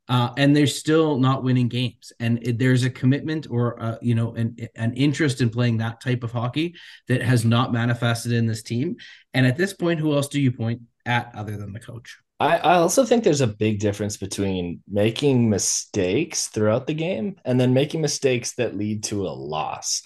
uh, 0.08 0.30
and 0.36 0.56
they're 0.56 0.66
still 0.66 1.18
not 1.18 1.42
winning 1.42 1.68
games. 1.68 2.12
And 2.20 2.42
there's 2.58 2.84
a 2.84 2.90
commitment 2.90 3.46
or 3.50 3.80
uh, 3.82 3.98
you 4.00 4.14
know 4.14 4.34
an 4.34 4.56
an 4.76 4.94
interest 4.94 5.40
in 5.40 5.50
playing 5.50 5.78
that 5.78 6.00
type 6.00 6.24
of 6.24 6.32
hockey 6.32 6.74
that 7.08 7.22
has 7.22 7.44
not 7.44 7.72
manifested 7.72 8.32
in 8.32 8.46
this 8.46 8.62
team. 8.62 8.96
And 9.34 9.46
at 9.46 9.56
this 9.56 9.72
point, 9.72 10.00
who 10.00 10.14
else 10.14 10.28
do 10.28 10.40
you 10.40 10.52
point 10.52 10.82
at 11.06 11.30
other 11.34 11.56
than 11.56 11.72
the 11.72 11.80
coach? 11.80 12.18
I, 12.40 12.58
I 12.58 12.74
also 12.76 13.04
think 13.04 13.24
there's 13.24 13.40
a 13.40 13.48
big 13.48 13.80
difference 13.80 14.16
between 14.16 14.80
making 14.88 15.50
mistakes 15.50 16.46
throughout 16.46 16.86
the 16.86 16.94
game 16.94 17.36
and 17.44 17.60
then 17.60 17.74
making 17.74 18.00
mistakes 18.00 18.54
that 18.54 18.76
lead 18.76 19.02
to 19.04 19.26
a 19.26 19.30
loss, 19.30 20.02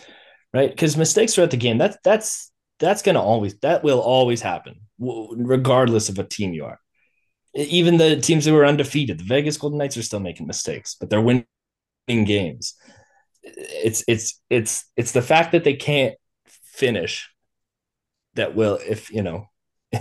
right? 0.55 0.71
Because 0.71 0.97
mistakes 0.97 1.35
throughout 1.35 1.51
the 1.51 1.59
game 1.59 1.79
that's 1.79 1.99
that's 2.03 2.51
that's 2.79 3.03
going 3.03 3.15
to 3.15 3.21
always 3.21 3.57
that 3.59 3.85
will 3.85 4.01
always 4.01 4.41
happen 4.41 4.81
regardless 4.99 6.09
of 6.09 6.17
what 6.17 6.31
team 6.31 6.53
you 6.53 6.65
are 6.65 6.79
even 7.55 7.99
the 7.99 8.17
teams 8.17 8.45
that 8.45 8.53
were 8.53 8.67
undefeated, 8.67 9.19
the 9.19 9.25
Vegas 9.25 9.57
Golden 9.57 9.79
Knights 9.79 9.97
are 9.97 10.03
still 10.03 10.21
making 10.21 10.47
mistakes, 10.47 10.97
but 10.99 11.11
they're 11.11 11.21
winning 11.21 11.45
games. 12.07 12.75
It's 13.43 14.05
it's 14.07 14.41
it's 14.49 14.85
it's 14.97 15.13
the 15.13 15.23
fact 15.23 15.53
that 15.53 15.65
they 15.65 15.75
can't 15.75 16.15
finish 16.47 17.31
that 18.35 18.55
will, 18.55 18.79
if 18.87 19.11
you 19.11 19.23
know, 19.23 19.49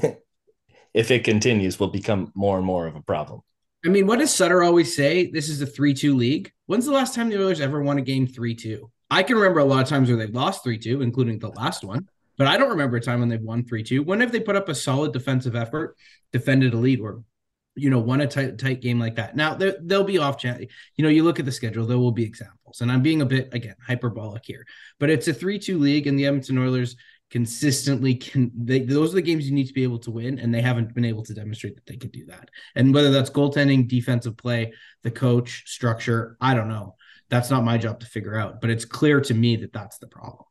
if 0.94 1.12
it 1.12 1.24
continues, 1.24 1.80
will 1.80 1.90
become 1.90 2.32
more 2.36 2.58
and 2.58 2.66
more 2.66 2.88
of 2.88 2.96
a 2.96 3.02
problem. 3.02 3.42
I 3.84 3.90
mean, 3.90 4.06
what 4.06 4.20
does 4.20 4.34
Sutter 4.34 4.62
always 4.62 4.96
say? 4.96 5.32
This 5.32 5.50
is 5.50 5.62
a 5.62 5.66
three-two 5.66 6.16
league. 6.16 6.52
When's 6.68 6.86
the 6.86 6.92
last 6.92 7.16
time 7.16 7.30
the 7.30 7.42
Oilers 7.42 7.60
ever 7.60 7.82
won 7.82 7.98
a 7.98 8.02
game 8.02 8.28
three-two? 8.28 8.92
I 9.10 9.24
can 9.24 9.36
remember 9.36 9.60
a 9.60 9.66
lot 9.66 9.82
of 9.82 9.90
times 9.90 10.08
where 10.08 10.18
they've 10.18 10.34
lost 10.34 10.64
three-two, 10.64 11.02
including 11.02 11.40
the 11.40 11.50
last 11.50 11.84
one. 11.84 12.08
But 12.42 12.48
I 12.48 12.58
don't 12.58 12.70
remember 12.70 12.98
a 12.98 13.02
time 13.02 13.20
when 13.20 13.30
they've 13.30 13.40
won 13.40 13.64
3 13.64 13.84
2. 13.84 14.02
When 14.02 14.20
have 14.22 14.32
they 14.32 14.40
put 14.40 14.56
up 14.56 14.68
a 14.68 14.74
solid 14.74 15.14
defensive 15.14 15.56
effort, 15.56 15.96
defended 16.32 16.74
a 16.74 16.78
lead, 16.78 17.00
or 17.00 17.24
you 17.76 17.90
know, 17.90 18.00
won 18.00 18.22
a 18.22 18.28
tight, 18.28 18.58
tight 18.58 18.82
game 18.82 19.00
like 19.00 19.16
that. 19.16 19.36
Now 19.36 19.54
there 19.56 19.76
there'll 19.82 20.04
be 20.04 20.18
off 20.18 20.38
chance. 20.38 20.66
You 20.96 21.04
know, 21.04 21.10
you 21.10 21.24
look 21.24 21.40
at 21.40 21.46
the 21.46 21.52
schedule, 21.52 21.86
there 21.86 21.98
will 21.98 22.12
be 22.12 22.24
examples, 22.24 22.82
and 22.82 22.92
I'm 22.92 23.02
being 23.02 23.22
a 23.22 23.26
bit 23.26 23.54
again 23.54 23.76
hyperbolic 23.86 24.46
here, 24.46 24.66
but 25.00 25.10
it's 25.10 25.28
a 25.28 25.34
three-two 25.34 25.80
league, 25.80 26.08
and 26.08 26.18
the 26.18 26.26
Edmonton 26.26 26.58
Oilers 26.58 26.96
consistently 27.30 28.16
can. 28.16 28.52
They, 28.54 28.80
those 28.80 29.12
are 29.12 29.16
the 29.16 29.22
games 29.22 29.48
you 29.48 29.56
need 29.56 29.68
to 29.68 29.74
be 29.74 29.84
able 29.84 30.00
to 30.00 30.12
win, 30.12 30.40
and 30.40 30.54
they 30.54 30.62
haven't 30.62 30.94
been 30.94 31.06
able 31.06 31.24
to 31.24 31.34
demonstrate 31.34 31.76
that 31.76 31.86
they 31.86 31.98
can 31.98 32.10
do 32.10 32.26
that. 32.26 32.50
And 32.76 32.94
whether 32.94 33.10
that's 33.10 33.30
goaltending, 33.30 33.88
defensive 33.88 34.36
play, 34.36 34.74
the 35.04 35.12
coach 35.12 35.64
structure, 35.66 36.38
I 36.42 36.54
don't 36.54 36.70
know. 36.70 36.96
That's 37.30 37.50
not 37.50 37.64
my 37.64 37.78
job 37.78 38.02
to 38.02 38.06
figure 38.06 38.36
out, 38.36 38.60
but 38.60 38.70
it's 38.70 38.84
clear 38.84 39.22
to 39.22 39.34
me 39.34 39.56
that 39.56 39.72
that's 39.72 39.98
the 40.00 40.08
problem. 40.08 40.44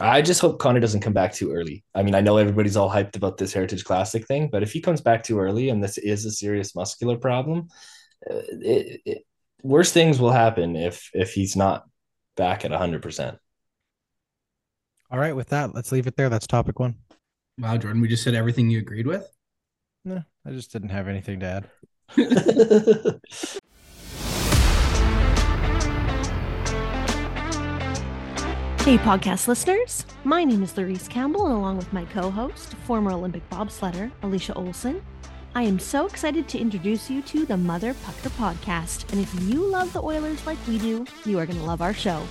I 0.00 0.22
just 0.22 0.40
hope 0.40 0.58
Connor 0.58 0.80
doesn't 0.80 1.00
come 1.00 1.12
back 1.12 1.32
too 1.32 1.52
early. 1.52 1.84
I 1.94 2.02
mean, 2.02 2.14
I 2.14 2.20
know 2.20 2.36
everybody's 2.36 2.76
all 2.76 2.90
hyped 2.90 3.16
about 3.16 3.36
this 3.36 3.52
Heritage 3.52 3.84
Classic 3.84 4.26
thing, 4.26 4.48
but 4.50 4.62
if 4.62 4.72
he 4.72 4.80
comes 4.80 5.00
back 5.00 5.22
too 5.22 5.38
early 5.38 5.68
and 5.70 5.82
this 5.82 5.98
is 5.98 6.24
a 6.24 6.30
serious 6.30 6.74
muscular 6.74 7.16
problem, 7.16 7.68
uh, 8.28 8.42
it, 8.48 9.00
it, 9.04 9.26
worse 9.62 9.92
things 9.92 10.20
will 10.20 10.30
happen 10.30 10.76
if 10.76 11.10
if 11.14 11.32
he's 11.32 11.56
not 11.56 11.84
back 12.36 12.64
at 12.64 12.70
100%. 12.70 13.38
All 15.10 15.18
right, 15.18 15.34
with 15.34 15.48
that, 15.48 15.74
let's 15.74 15.90
leave 15.90 16.06
it 16.06 16.16
there. 16.16 16.28
That's 16.28 16.46
topic 16.46 16.78
one. 16.78 16.96
Wow, 17.58 17.76
Jordan, 17.76 18.00
we 18.00 18.08
just 18.08 18.22
said 18.22 18.34
everything 18.34 18.70
you 18.70 18.78
agreed 18.78 19.06
with? 19.06 19.28
No, 20.04 20.22
I 20.46 20.50
just 20.50 20.72
didn't 20.72 20.90
have 20.90 21.08
anything 21.08 21.40
to 21.40 21.66
add. 22.16 23.20
Hey, 28.88 28.96
podcast 28.96 29.48
listeners. 29.48 30.06
My 30.24 30.44
name 30.44 30.62
is 30.62 30.72
Larice 30.72 31.10
Campbell, 31.10 31.44
and 31.44 31.54
along 31.54 31.76
with 31.76 31.92
my 31.92 32.06
co 32.06 32.30
host, 32.30 32.72
former 32.86 33.10
Olympic 33.10 33.46
bobsledder 33.50 34.10
Alicia 34.22 34.54
Olson, 34.54 35.04
I 35.54 35.64
am 35.64 35.78
so 35.78 36.06
excited 36.06 36.48
to 36.48 36.58
introduce 36.58 37.10
you 37.10 37.20
to 37.20 37.44
the 37.44 37.58
Mother 37.58 37.92
Pucker 38.02 38.30
podcast. 38.30 39.12
And 39.12 39.20
if 39.20 39.42
you 39.42 39.62
love 39.62 39.92
the 39.92 40.02
Oilers 40.02 40.46
like 40.46 40.56
we 40.66 40.78
do, 40.78 41.04
you 41.26 41.38
are 41.38 41.44
going 41.44 41.58
to 41.58 41.66
love 41.66 41.82
our 41.82 41.92
show. 41.92 42.22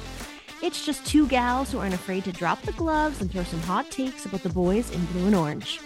It's 0.63 0.83
just 0.83 1.05
two 1.05 1.27
gals 1.27 1.71
who 1.71 1.77
aren't 1.77 1.93
afraid 1.93 2.23
to 2.23 2.31
drop 2.31 2.59
the 2.63 2.71
gloves 2.71 3.21
and 3.21 3.31
throw 3.31 3.43
some 3.43 3.61
hot 3.61 3.91
takes 3.91 4.25
about 4.25 4.41
the 4.41 4.49
boys 4.49 4.89
in 4.89 5.05
blue 5.05 5.27
and 5.27 5.35
orange. 5.35 5.79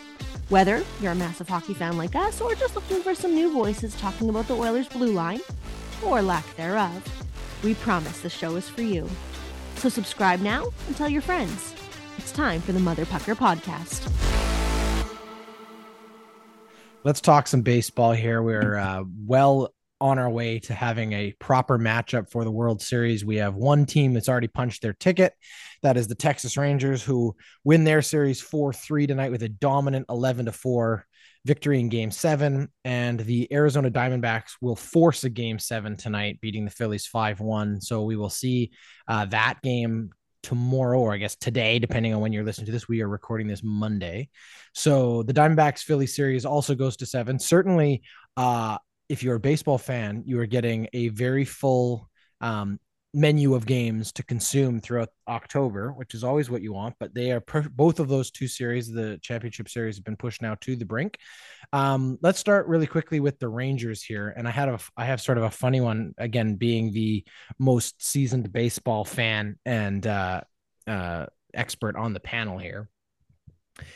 Whether 0.48 0.86
you're 1.02 1.12
a 1.12 1.16
massive 1.16 1.50
hockey 1.50 1.74
fan 1.74 1.98
like 1.98 2.16
us 2.16 2.40
or 2.40 2.56
just 2.56 2.76
looking 2.76 3.02
for 3.02 3.14
some 3.14 3.36
new 3.36 3.52
voices 3.52 3.94
talking 3.98 4.30
about 4.30 4.48
the 4.48 4.56
Oilers 4.56 4.88
blue 4.88 5.12
line, 5.12 5.42
or 6.02 6.22
lack 6.22 6.56
thereof, 6.56 7.04
we 7.62 7.74
promise 7.74 8.22
the 8.22 8.30
show 8.30 8.56
is 8.56 8.70
for 8.70 8.84
you. 8.84 9.10
So 9.82 9.90
subscribe 9.90 10.42
now 10.42 10.68
and 10.86 10.96
tell 10.96 11.10
your 11.10 11.24
friends. 11.24 11.74
It's 12.20 12.32
time 12.32 12.62
for 12.62 12.72
the 12.72 12.80
Mother 12.80 13.04
Pucker 13.04 13.34
podcast. 13.34 14.08
Let's 17.04 17.20
talk 17.20 17.48
some 17.48 17.64
baseball 17.64 18.12
here. 18.12 18.44
We're 18.44 18.78
uh, 18.78 19.06
well 19.26 19.74
on 20.00 20.20
our 20.20 20.30
way 20.30 20.60
to 20.60 20.76
having 20.76 21.14
a 21.14 21.32
proper 21.40 21.80
matchup 21.80 22.30
for 22.30 22.44
the 22.44 22.52
World 22.52 22.80
Series. 22.80 23.26
We 23.26 23.38
have 23.38 23.56
one 23.56 23.88
team 23.88 24.14
that's 24.14 24.30
already 24.30 24.50
punched 24.50 24.84
their 24.84 24.94
ticket. 24.94 25.34
That 25.82 25.98
is 25.98 26.08
the 26.08 26.14
Texas 26.14 26.58
Rangers, 26.58 27.02
who 27.02 27.36
win 27.64 27.84
their 27.84 28.04
series 28.04 28.40
4 28.40 28.74
3 28.74 29.08
tonight 29.08 29.32
with 29.32 29.42
a 29.42 29.50
dominant 29.50 30.06
11 30.10 30.46
to 30.46 30.52
4 30.52 31.08
victory 31.46 31.80
in 31.80 31.90
game 31.90 32.12
seven. 32.12 32.70
And 32.86 33.20
the 33.20 33.52
Arizona 33.54 33.90
Diamondbacks 33.90 34.52
will 34.62 34.76
force 34.76 35.24
a 35.24 35.30
game 35.30 35.60
seven 35.60 35.98
tonight, 35.98 36.40
beating 36.42 36.66
the 36.66 36.72
Phillies 36.72 37.08
5 37.08 37.40
1. 37.40 37.82
So 37.82 38.04
we 38.04 38.16
will 38.16 38.30
see 38.30 38.72
uh, 39.08 39.26
that 39.26 39.62
game 39.64 40.12
tomorrow, 40.44 41.00
or 41.00 41.14
I 41.14 41.18
guess 41.18 41.36
today, 41.36 41.80
depending 41.80 42.14
on 42.14 42.22
when 42.22 42.34
you're 42.34 42.44
listening 42.44 42.66
to 42.66 42.72
this. 42.72 42.88
We 42.88 43.02
are 43.02 43.08
recording 43.08 43.48
this 43.48 43.64
Monday. 43.64 44.30
So 44.74 45.24
the 45.24 45.34
Diamondbacks 45.34 45.82
Philly 45.82 46.08
series 46.08 46.46
also 46.46 46.76
goes 46.76 46.98
to 46.98 47.06
seven. 47.06 47.40
Certainly, 47.40 48.04
uh, 48.38 48.78
if 49.10 49.24
you're 49.24 49.36
a 49.36 49.40
baseball 49.40 49.78
fan, 49.78 50.24
you 50.26 50.40
are 50.40 50.46
getting 50.46 50.88
a 50.94 51.10
very 51.10 51.46
full 51.46 52.10
um, 52.40 52.80
menu 53.14 53.54
of 53.56 53.66
games 53.66 54.12
to 54.14 54.24
consume 54.24 54.80
throughout 54.80 55.10
October, 55.28 55.92
which 55.92 56.14
is 56.14 56.24
always 56.24 56.50
what 56.50 56.62
you 56.62 56.74
want. 56.74 56.96
But 57.00 57.14
they 57.14 57.32
are 57.32 57.42
per- 57.42 57.68
both 57.70 58.00
of 58.00 58.08
those 58.08 58.32
two 58.32 58.48
series, 58.48 58.92
the 58.92 59.20
championship 59.22 59.70
series, 59.70 59.98
have 59.98 60.06
been 60.06 60.16
pushed 60.16 60.42
now 60.42 60.56
to 60.62 60.76
the 60.76 60.86
brink. 60.86 61.18
Um, 61.74 62.18
let's 62.22 62.40
start 62.40 62.68
really 62.68 62.88
quickly 62.88 63.20
with 63.20 63.40
the 63.40 63.50
Rangers 63.50 64.02
here, 64.02 64.34
and 64.36 64.48
I 64.48 64.52
had 64.52 64.70
a 64.70 64.80
I 64.96 65.06
have 65.06 65.22
sort 65.22 65.38
of 65.38 65.44
a 65.44 65.50
funny 65.50 65.82
one 65.82 66.14
again, 66.18 66.56
being 66.56 66.94
the 66.94 67.26
most 67.60 68.04
seasoned 68.04 68.52
baseball 68.52 69.04
fan 69.04 69.58
and 69.66 70.06
uh, 70.08 70.42
uh, 70.88 71.26
expert 71.54 71.96
on 71.96 72.14
the 72.14 72.20
panel 72.20 72.58
here. 72.58 72.90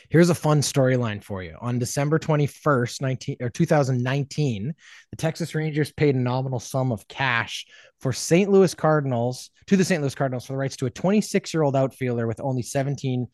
Here's 0.08 0.30
a 0.30 0.34
fun 0.34 0.60
storyline 0.60 1.22
for 1.22 1.42
you. 1.42 1.56
On 1.60 1.78
December 1.78 2.18
21st, 2.18 3.02
19 3.02 3.36
or 3.40 3.50
2019, 3.50 4.74
the 5.10 5.16
Texas 5.16 5.54
Rangers 5.54 5.92
paid 5.92 6.14
a 6.14 6.18
nominal 6.18 6.60
sum 6.60 6.92
of 6.92 7.06
cash 7.08 7.66
for 8.00 8.12
St. 8.12 8.50
Louis 8.50 8.74
Cardinals 8.74 9.50
to 9.66 9.76
the 9.76 9.84
St. 9.84 10.00
Louis 10.00 10.14
Cardinals 10.14 10.46
for 10.46 10.54
the 10.54 10.58
rights 10.58 10.76
to 10.76 10.86
a 10.86 10.90
26-year-old 10.90 11.76
outfielder 11.76 12.26
with 12.26 12.40
only 12.40 12.62
17 12.62 13.26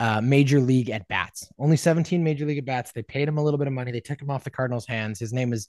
uh, 0.00 0.20
major 0.22 0.60
league 0.60 0.88
at 0.88 1.06
bats. 1.08 1.48
Only 1.58 1.76
17 1.76 2.24
major 2.24 2.46
league 2.46 2.58
at 2.58 2.64
bats. 2.64 2.92
They 2.92 3.02
paid 3.02 3.28
him 3.28 3.36
a 3.36 3.44
little 3.44 3.58
bit 3.58 3.66
of 3.66 3.74
money. 3.74 3.92
They 3.92 4.00
took 4.00 4.20
him 4.20 4.30
off 4.30 4.44
the 4.44 4.50
Cardinals' 4.50 4.86
hands. 4.86 5.20
His 5.20 5.32
name 5.32 5.52
is 5.52 5.68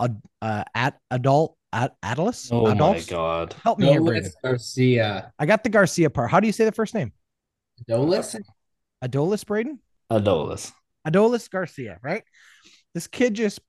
uh, 0.00 0.08
uh 0.40 0.64
at 0.74 0.98
adult 1.10 1.56
at 1.72 1.94
Adolis. 2.02 2.48
Oh 2.50 2.66
Adolphs? 2.66 3.10
my 3.10 3.16
god. 3.16 3.54
Help 3.62 3.78
me 3.78 3.88
here, 3.88 4.00
Braden. 4.00 4.32
Garcia. 4.42 5.32
I 5.38 5.46
got 5.46 5.62
the 5.62 5.68
Garcia 5.68 6.08
part. 6.08 6.30
How 6.30 6.40
do 6.40 6.46
you 6.46 6.52
say 6.52 6.64
the 6.64 6.72
first 6.72 6.94
name? 6.94 7.12
Dolis? 7.88 8.34
Adolis, 9.04 9.44
Braden. 9.44 9.80
Adolis. 10.10 10.72
Adolis 11.06 11.48
Garcia, 11.50 11.98
right? 12.02 12.22
This 12.94 13.06
kid 13.06 13.34
just 13.34 13.60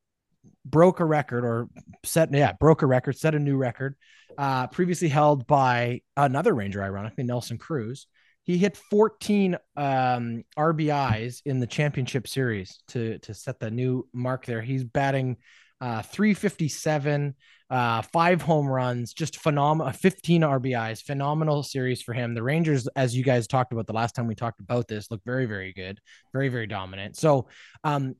broke 0.65 0.99
a 0.99 1.05
record 1.05 1.43
or 1.43 1.67
set, 2.03 2.33
yeah, 2.33 2.53
broke 2.53 2.81
a 2.81 2.87
record, 2.87 3.17
set 3.17 3.35
a 3.35 3.39
new 3.39 3.57
record, 3.57 3.95
uh, 4.37 4.67
previously 4.67 5.09
held 5.09 5.47
by 5.47 6.01
another 6.15 6.53
Ranger, 6.53 6.83
ironically, 6.83 7.23
Nelson 7.23 7.57
Cruz. 7.57 8.07
He 8.43 8.57
hit 8.57 8.77
14 8.77 9.57
um, 9.75 10.43
RBIs 10.57 11.41
in 11.45 11.59
the 11.59 11.67
championship 11.67 12.27
series 12.27 12.79
to, 12.89 13.19
to 13.19 13.33
set 13.33 13.59
the 13.59 13.69
new 13.69 14.07
mark 14.13 14.45
there. 14.45 14.61
He's 14.61 14.85
batting 14.85 15.37
uh, 15.81 16.01
357, 16.01 17.35
uh, 17.69 18.01
five 18.01 18.41
home 18.41 18.67
runs, 18.67 19.13
just 19.13 19.37
phenomenal, 19.37 19.91
15 19.91 20.41
RBIs, 20.41 21.03
phenomenal 21.03 21.63
series 21.63 22.01
for 22.01 22.13
him. 22.13 22.33
The 22.33 22.43
Rangers, 22.43 22.87
as 22.95 23.15
you 23.15 23.23
guys 23.23 23.47
talked 23.47 23.73
about 23.73 23.87
the 23.87 23.93
last 23.93 24.15
time 24.15 24.27
we 24.27 24.35
talked 24.35 24.59
about 24.59 24.87
this, 24.87 25.11
look 25.11 25.21
very, 25.25 25.45
very 25.45 25.73
good, 25.73 25.99
very, 26.33 26.49
very 26.49 26.67
dominant. 26.67 27.17
So, 27.17 27.47
um, 27.83 28.15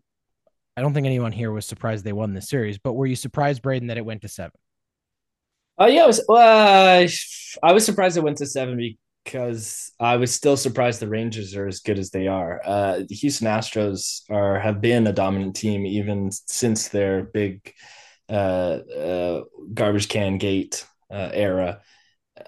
I 0.76 0.82
don't 0.82 0.94
think 0.94 1.08
anyone 1.08 1.32
here 1.32 1.52
was 1.52 1.66
surprised 1.66 2.04
they 2.04 2.14
won 2.14 2.36
this 2.36 2.50
series, 2.50 2.78
but 2.78 2.94
were 2.94 3.08
you 3.08 3.16
surprised, 3.16 3.64
Braden, 3.64 3.88
that 3.88 3.98
it 3.98 4.06
went 4.06 4.22
to 4.22 4.28
seven? 4.28 4.52
Uh, 5.80 5.86
yeah, 5.86 6.04
I 6.04 6.08
was. 6.08 6.20
Uh, 6.30 7.08
I 7.64 7.74
was 7.74 7.86
surprised 7.86 8.18
it 8.18 8.24
went 8.24 8.38
to 8.38 8.46
seven 8.46 8.78
because 9.28 9.92
I 10.00 10.16
was 10.16 10.34
still 10.34 10.56
surprised 10.56 11.02
the 11.02 11.10
Rangers 11.10 11.54
are 11.54 11.68
as 11.68 11.82
good 11.82 12.00
as 12.00 12.12
they 12.12 12.28
are. 12.28 12.62
Uh, 12.64 13.00
the 13.08 13.16
Houston 13.16 13.48
Astros 13.48 14.22
are 14.30 14.58
have 14.58 14.80
been 14.80 15.06
a 15.06 15.12
dominant 15.12 15.56
team 15.58 15.86
even 15.86 16.32
since 16.32 16.88
their 16.88 17.24
big 17.24 17.74
uh, 18.30 18.32
uh, 18.32 19.44
garbage 19.74 20.08
can 20.08 20.38
gate 20.38 20.86
uh, 21.12 21.30
era. 21.34 21.82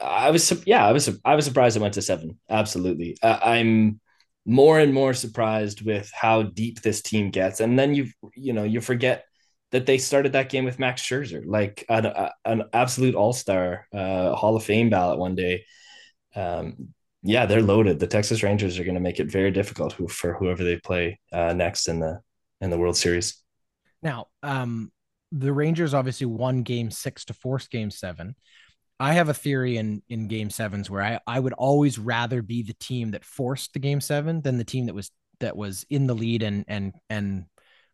I 0.02 0.32
was 0.32 0.64
yeah, 0.66 0.86
I 0.86 0.94
was 0.94 1.10
I 1.26 1.36
was 1.36 1.46
surprised 1.46 1.76
it 1.76 1.82
went 1.82 1.96
to 1.96 2.02
seven. 2.02 2.40
Absolutely, 2.50 3.18
uh, 3.22 3.40
I'm 3.44 4.00
more 4.46 4.80
and 4.80 4.94
more 4.94 5.14
surprised 5.14 5.82
with 5.82 6.10
how 6.14 6.44
deep 6.44 6.82
this 6.82 7.02
team 7.02 7.30
gets, 7.32 7.60
and 7.60 7.78
then 7.78 7.94
you 7.94 8.08
you 8.36 8.54
know 8.54 8.64
you 8.64 8.82
forget 8.82 9.26
that 9.72 9.86
they 9.86 9.98
started 9.98 10.32
that 10.34 10.50
game 10.50 10.66
with 10.66 10.80
Max 10.80 11.02
Scherzer, 11.02 11.44
like 11.46 11.86
an, 11.90 12.12
an 12.46 12.64
absolute 12.74 13.16
all 13.16 13.34
star, 13.34 13.86
uh, 13.94 14.34
Hall 14.34 14.56
of 14.56 14.64
Fame 14.64 14.90
ballot 14.90 15.20
one 15.20 15.36
day. 15.36 15.66
Um, 16.40 16.94
yeah, 17.22 17.46
they're 17.46 17.62
loaded. 17.62 18.00
The 18.00 18.08
Texas 18.08 18.44
Rangers 18.44 18.80
are 18.80 18.84
going 18.84 18.96
to 18.96 19.02
make 19.02 19.20
it 19.20 19.30
very 19.30 19.52
difficult 19.52 19.94
for 20.10 20.34
whoever 20.34 20.64
they 20.64 20.78
play 20.78 21.20
uh, 21.34 21.54
next 21.54 21.88
in 21.88 22.00
the 22.00 22.22
in 22.62 22.70
the 22.70 22.78
World 22.78 22.98
Series. 22.98 23.44
Now, 24.02 24.28
um, 24.42 24.92
the 25.32 25.52
Rangers 25.52 25.94
obviously 25.94 26.28
won 26.28 26.64
Game 26.64 26.92
Six 26.92 27.26
to 27.26 27.34
force 27.34 27.68
Game 27.68 27.92
Seven. 27.92 28.36
I 29.02 29.14
have 29.14 29.30
a 29.30 29.34
theory 29.34 29.78
in 29.78 30.02
in 30.08 30.28
Game 30.28 30.50
Sevens 30.50 30.90
where 30.90 31.02
I 31.02 31.20
I 31.28 31.40
would 31.40 31.54
always 31.54 32.00
rather 32.00 32.42
be 32.42 32.64
the 32.64 32.76
team 32.76 33.12
that 33.12 33.26
forced 33.26 33.74
the 33.74 33.80
Game 33.80 34.00
Seven 34.00 34.42
than 34.42 34.58
the 34.58 34.64
team 34.64 34.86
that 34.86 34.96
was 34.96 35.12
that 35.40 35.58
was 35.58 35.86
in 35.90 36.08
the 36.08 36.16
lead 36.16 36.44
and 36.44 36.64
and 36.68 36.94
and 37.10 37.46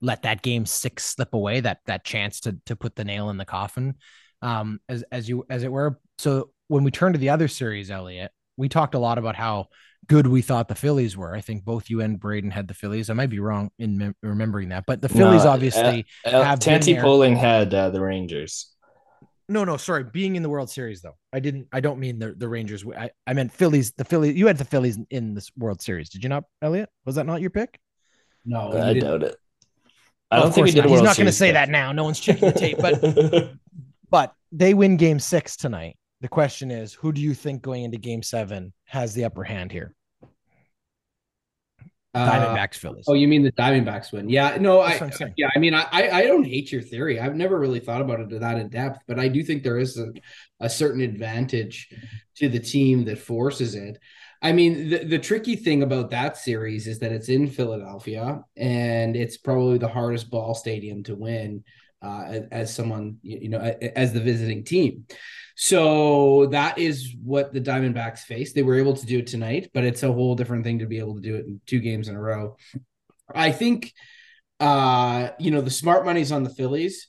let 0.02 0.24
that 0.24 0.42
game 0.42 0.66
six 0.66 1.06
slip 1.06 1.34
away 1.34 1.60
that 1.62 1.80
that 1.86 2.04
chance 2.04 2.42
to 2.42 2.58
to 2.66 2.76
put 2.76 2.96
the 2.96 3.04
nail 3.04 3.30
in 3.30 3.38
the 3.38 3.46
coffin 3.46 3.96
um 4.42 4.80
as 4.90 5.04
as 5.12 5.28
you 5.30 5.46
as 5.50 5.64
it 5.64 5.72
were 5.72 6.00
so 6.18 6.50
when 6.68 6.84
we 6.84 6.92
turn 6.92 7.14
to 7.14 7.20
the 7.20 7.30
other 7.30 7.48
series 7.48 7.90
elliot 7.92 8.32
we 8.58 8.70
talked 8.70 8.96
a 8.96 9.00
lot 9.00 9.18
about 9.18 9.36
how 9.36 9.68
good 10.08 10.28
we 10.28 10.42
thought 10.42 10.68
the 10.68 10.76
phillies 10.76 11.16
were 11.18 11.36
i 11.36 11.42
think 11.42 11.64
both 11.66 11.90
you 11.90 12.02
and 12.02 12.20
braden 12.20 12.52
had 12.52 12.68
the 12.68 12.74
phillies 12.74 13.10
i 13.10 13.14
might 13.14 13.30
be 13.30 13.40
wrong 13.40 13.70
in 13.80 13.98
mem- 13.98 14.16
remembering 14.22 14.70
that 14.70 14.84
but 14.86 15.02
the 15.02 15.10
phillies 15.10 15.44
No, 15.44 15.50
obviously 15.52 16.06
uh, 16.26 16.30
uh, 16.30 16.44
have 16.44 16.60
been 16.60 16.66
Tanti 16.74 16.94
there. 16.94 17.02
Poling 17.04 17.36
had 17.36 17.74
uh, 17.74 17.90
the 17.90 18.00
Rangers. 18.02 18.72
no 19.50 19.64
no 19.64 19.78
sorry 19.78 20.04
being 20.04 20.36
in 20.36 20.44
the 20.44 20.50
world 20.50 20.70
series 20.70 21.02
though 21.02 21.16
i 21.34 21.40
didn't 21.40 21.68
i 21.72 21.80
don't 21.80 22.00
mean 22.00 22.20
the 22.20 22.34
the 22.34 22.48
rangers 22.48 22.84
i, 22.98 23.10
I 23.28 23.34
meant 23.34 23.52
phillies 23.52 23.92
the 23.94 24.06
phillies 24.06 24.36
you 24.36 24.48
had 24.48 24.58
the 24.58 24.66
phillies 24.66 24.98
in 25.10 25.34
this 25.36 25.52
world 25.58 25.82
series 25.82 26.10
did 26.10 26.24
you 26.24 26.30
not 26.30 26.44
elliot 26.62 26.90
was 27.06 27.16
that 27.16 27.26
not 27.26 27.42
your 27.42 27.52
pick 27.52 27.80
No, 28.46 28.72
I 28.72 28.94
doubt 28.94 29.24
it. 29.24 29.36
I 30.32 30.40
don't 30.40 30.52
think 30.54 30.66
we 30.66 30.72
did. 30.72 30.82
not. 30.84 30.88
a 30.88 30.90
he's 30.90 31.02
not 31.02 31.16
going 31.18 31.26
to 31.28 31.32
say 31.32 31.48
pick. 31.48 31.54
that 31.56 31.70
now 31.70 31.92
no 31.92 32.04
one's 32.04 32.20
checking 32.20 32.50
the 32.52 32.60
tape 32.60 32.78
but 32.80 33.54
but 34.10 34.34
they 34.52 34.74
win 34.74 34.98
game 34.98 35.20
six 35.20 35.56
tonight. 35.56 35.98
The 36.22 36.28
question 36.28 36.72
is, 36.72 36.94
who 36.94 37.12
do 37.12 37.22
you 37.22 37.34
think 37.34 37.62
going 37.62 37.84
into 37.84 37.98
game 37.98 38.24
seven 38.24 38.74
has 38.86 39.14
the 39.14 39.26
upper 39.26 39.44
hand 39.44 39.72
here? 39.72 39.94
Uh, 42.14 42.32
Diamondbacks, 42.32 42.76
Phillies. 42.76 43.04
Oh, 43.10 43.14
you 43.14 43.28
mean 43.28 43.44
the 43.44 43.52
Diamondbacks 43.52 44.14
win? 44.14 44.30
Yeah, 44.30 44.56
no, 44.58 44.82
That's 44.82 45.02
I 45.02 45.04
what 45.06 45.14
I'm 45.14 45.18
saying. 45.18 45.34
yeah, 45.36 45.50
I 45.54 45.60
mean, 45.60 45.74
I 45.74 45.86
I 45.92 46.10
I 46.20 46.22
don't 46.24 46.46
hate 46.46 46.72
your 46.72 46.82
theory. 46.82 47.20
I've 47.20 47.36
never 47.36 47.60
really 47.60 47.82
thought 47.82 48.00
about 48.00 48.22
it 48.22 48.40
that 48.40 48.58
in 48.58 48.70
depth, 48.70 49.00
but 49.06 49.20
I 49.20 49.28
do 49.28 49.44
think 49.44 49.64
there 49.64 49.78
is 49.78 50.00
a, 50.00 50.14
a 50.62 50.70
certain 50.70 51.02
advantage 51.02 51.90
to 52.38 52.48
the 52.48 52.60
team 52.60 53.04
that 53.06 53.18
forces 53.20 53.76
it. 53.76 54.00
I 54.42 54.54
mean, 54.54 54.90
the, 54.90 55.04
the 55.04 55.20
tricky 55.20 55.58
thing 55.58 55.84
about 55.84 56.12
that 56.12 56.38
series 56.38 56.88
is 56.88 57.00
that 57.00 57.12
it's 57.12 57.30
in 57.30 57.48
Philadelphia 57.48 58.42
and 58.56 59.16
it's 59.18 59.38
probably 59.38 59.78
the 59.78 59.88
hardest 59.88 60.30
ball 60.30 60.54
stadium 60.54 61.04
to 61.04 61.16
win 61.16 61.64
uh, 62.02 62.24
as, 62.28 62.44
as 62.52 62.76
someone, 62.76 63.18
you 63.24 63.50
know, 63.50 63.60
as 63.60 64.14
the 64.14 64.22
visiting 64.22 64.64
team. 64.64 65.06
So 65.56 66.48
that 66.48 66.78
is 66.78 67.16
what 67.24 67.54
the 67.54 67.62
Diamondbacks 67.62 68.20
face. 68.20 68.52
They 68.52 68.62
were 68.62 68.76
able 68.76 68.94
to 68.96 69.06
do 69.06 69.20
it 69.20 69.28
tonight, 69.28 69.72
but 69.74 69.86
it's 69.86 70.04
a 70.04 70.12
whole 70.12 70.36
different 70.36 70.66
thing 70.66 70.80
to 70.80 70.86
be 70.86 71.00
able 71.00 71.16
to 71.16 71.22
do 71.22 71.36
it 71.36 71.46
in 71.46 71.62
two 71.66 71.80
games 71.80 72.10
in 72.10 72.16
a 72.16 72.22
row. 72.22 72.58
I 73.34 73.52
think 73.52 73.94
uh 74.60 75.32
you 75.38 75.52
know 75.52 75.62
the 75.62 75.70
smart 75.70 76.06
money's 76.06 76.32
on 76.32 76.44
the 76.44 76.50
Phillies, 76.50 77.08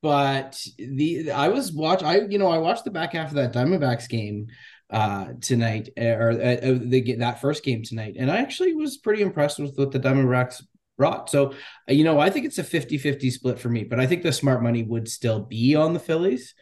but 0.00 0.60
the 0.78 1.30
I 1.32 1.48
was 1.48 1.72
watch 1.72 2.02
I 2.02 2.20
you 2.20 2.38
know 2.38 2.48
I 2.48 2.58
watched 2.58 2.84
the 2.84 2.90
back 2.90 3.12
half 3.12 3.28
of 3.28 3.34
that 3.34 3.52
Diamondbacks 3.52 4.08
game 4.08 4.46
uh 4.90 5.32
tonight 5.40 5.90
uh, 6.00 6.04
or 6.04 6.30
uh, 6.30 6.78
the 6.80 7.16
that 7.18 7.40
first 7.40 7.62
game 7.62 7.82
tonight 7.82 8.16
and 8.18 8.30
I 8.30 8.38
actually 8.38 8.74
was 8.74 8.96
pretty 8.96 9.22
impressed 9.22 9.58
with 9.58 9.76
what 9.76 9.90
the 9.90 10.00
Diamondbacks 10.00 10.62
brought. 10.96 11.30
So, 11.30 11.54
you 11.86 12.02
know, 12.02 12.18
I 12.18 12.30
think 12.30 12.46
it's 12.46 12.58
a 12.58 12.64
50 12.64 12.98
50 12.98 13.30
split 13.30 13.58
for 13.58 13.68
me, 13.68 13.84
but 13.84 14.00
I 14.00 14.06
think 14.06 14.22
the 14.22 14.32
smart 14.32 14.62
money 14.62 14.82
would 14.82 15.08
still 15.08 15.40
be 15.40 15.76
on 15.76 15.92
the 15.94 16.00
Phillies 16.00 16.54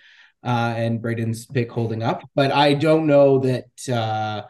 uh, 0.44 0.74
and 0.76 1.00
Braden's 1.00 1.46
pick 1.46 1.70
holding 1.70 2.02
up. 2.02 2.22
But 2.34 2.52
I 2.52 2.74
don't 2.74 3.06
know 3.06 3.38
that 3.40 3.66
uh, 3.88 4.46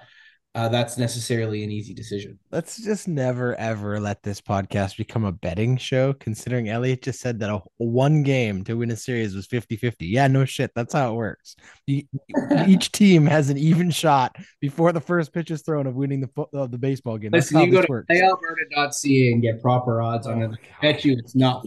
uh, 0.57 0.71
that's 0.71 0.97
necessarily 0.97 1.63
an 1.65 1.71
easy 1.71 1.93
decision. 1.93 2.39
Let's 2.51 2.83
just 2.83 3.07
never 3.09 3.55
ever 3.57 4.01
let 4.01 4.23
this 4.23 4.41
podcast 4.41 4.97
become 4.97 5.25
a 5.25 5.33
betting 5.33 5.77
show, 5.77 6.15
considering 6.15 6.71
Elliot 6.71 7.03
just 7.03 7.21
said 7.21 7.39
that 7.41 7.51
a 7.51 7.61
one 7.77 8.23
game 8.23 8.65
to 8.65 8.79
win 8.79 8.91
a 8.91 8.97
series 8.97 9.35
was 9.35 9.47
50 9.47 9.77
50. 9.77 10.07
Yeah, 10.07 10.29
no 10.29 10.47
shit. 10.47 10.71
That's 10.75 10.95
how 10.95 11.13
it 11.13 11.17
works. 11.17 11.57
each 11.87 12.91
team 12.91 13.27
has 13.27 13.51
an 13.51 13.59
even 13.59 13.91
shot 13.91 14.35
before 14.63 14.93
the 14.93 15.01
first 15.01 15.35
pitch 15.35 15.51
is 15.51 15.61
thrown 15.61 15.87
of 15.87 15.95
winning 15.95 16.21
the 16.23 16.47
of 16.55 16.71
the 16.71 16.79
baseball 16.79 17.19
game. 17.19 17.33
That's 17.33 17.53
Listen, 17.53 17.71
you 17.71 17.73
go 17.73 17.83
to 17.83 18.05
PlayAlberta.ca 18.11 19.33
and 19.33 19.43
get 19.43 19.61
proper 19.61 20.01
odds 20.01 20.27
on 20.27 20.43
oh 20.43 20.47
it. 20.47 20.59
I 20.79 20.93
bet 20.93 21.05
you 21.05 21.19
it's 21.19 21.35
not. 21.35 21.67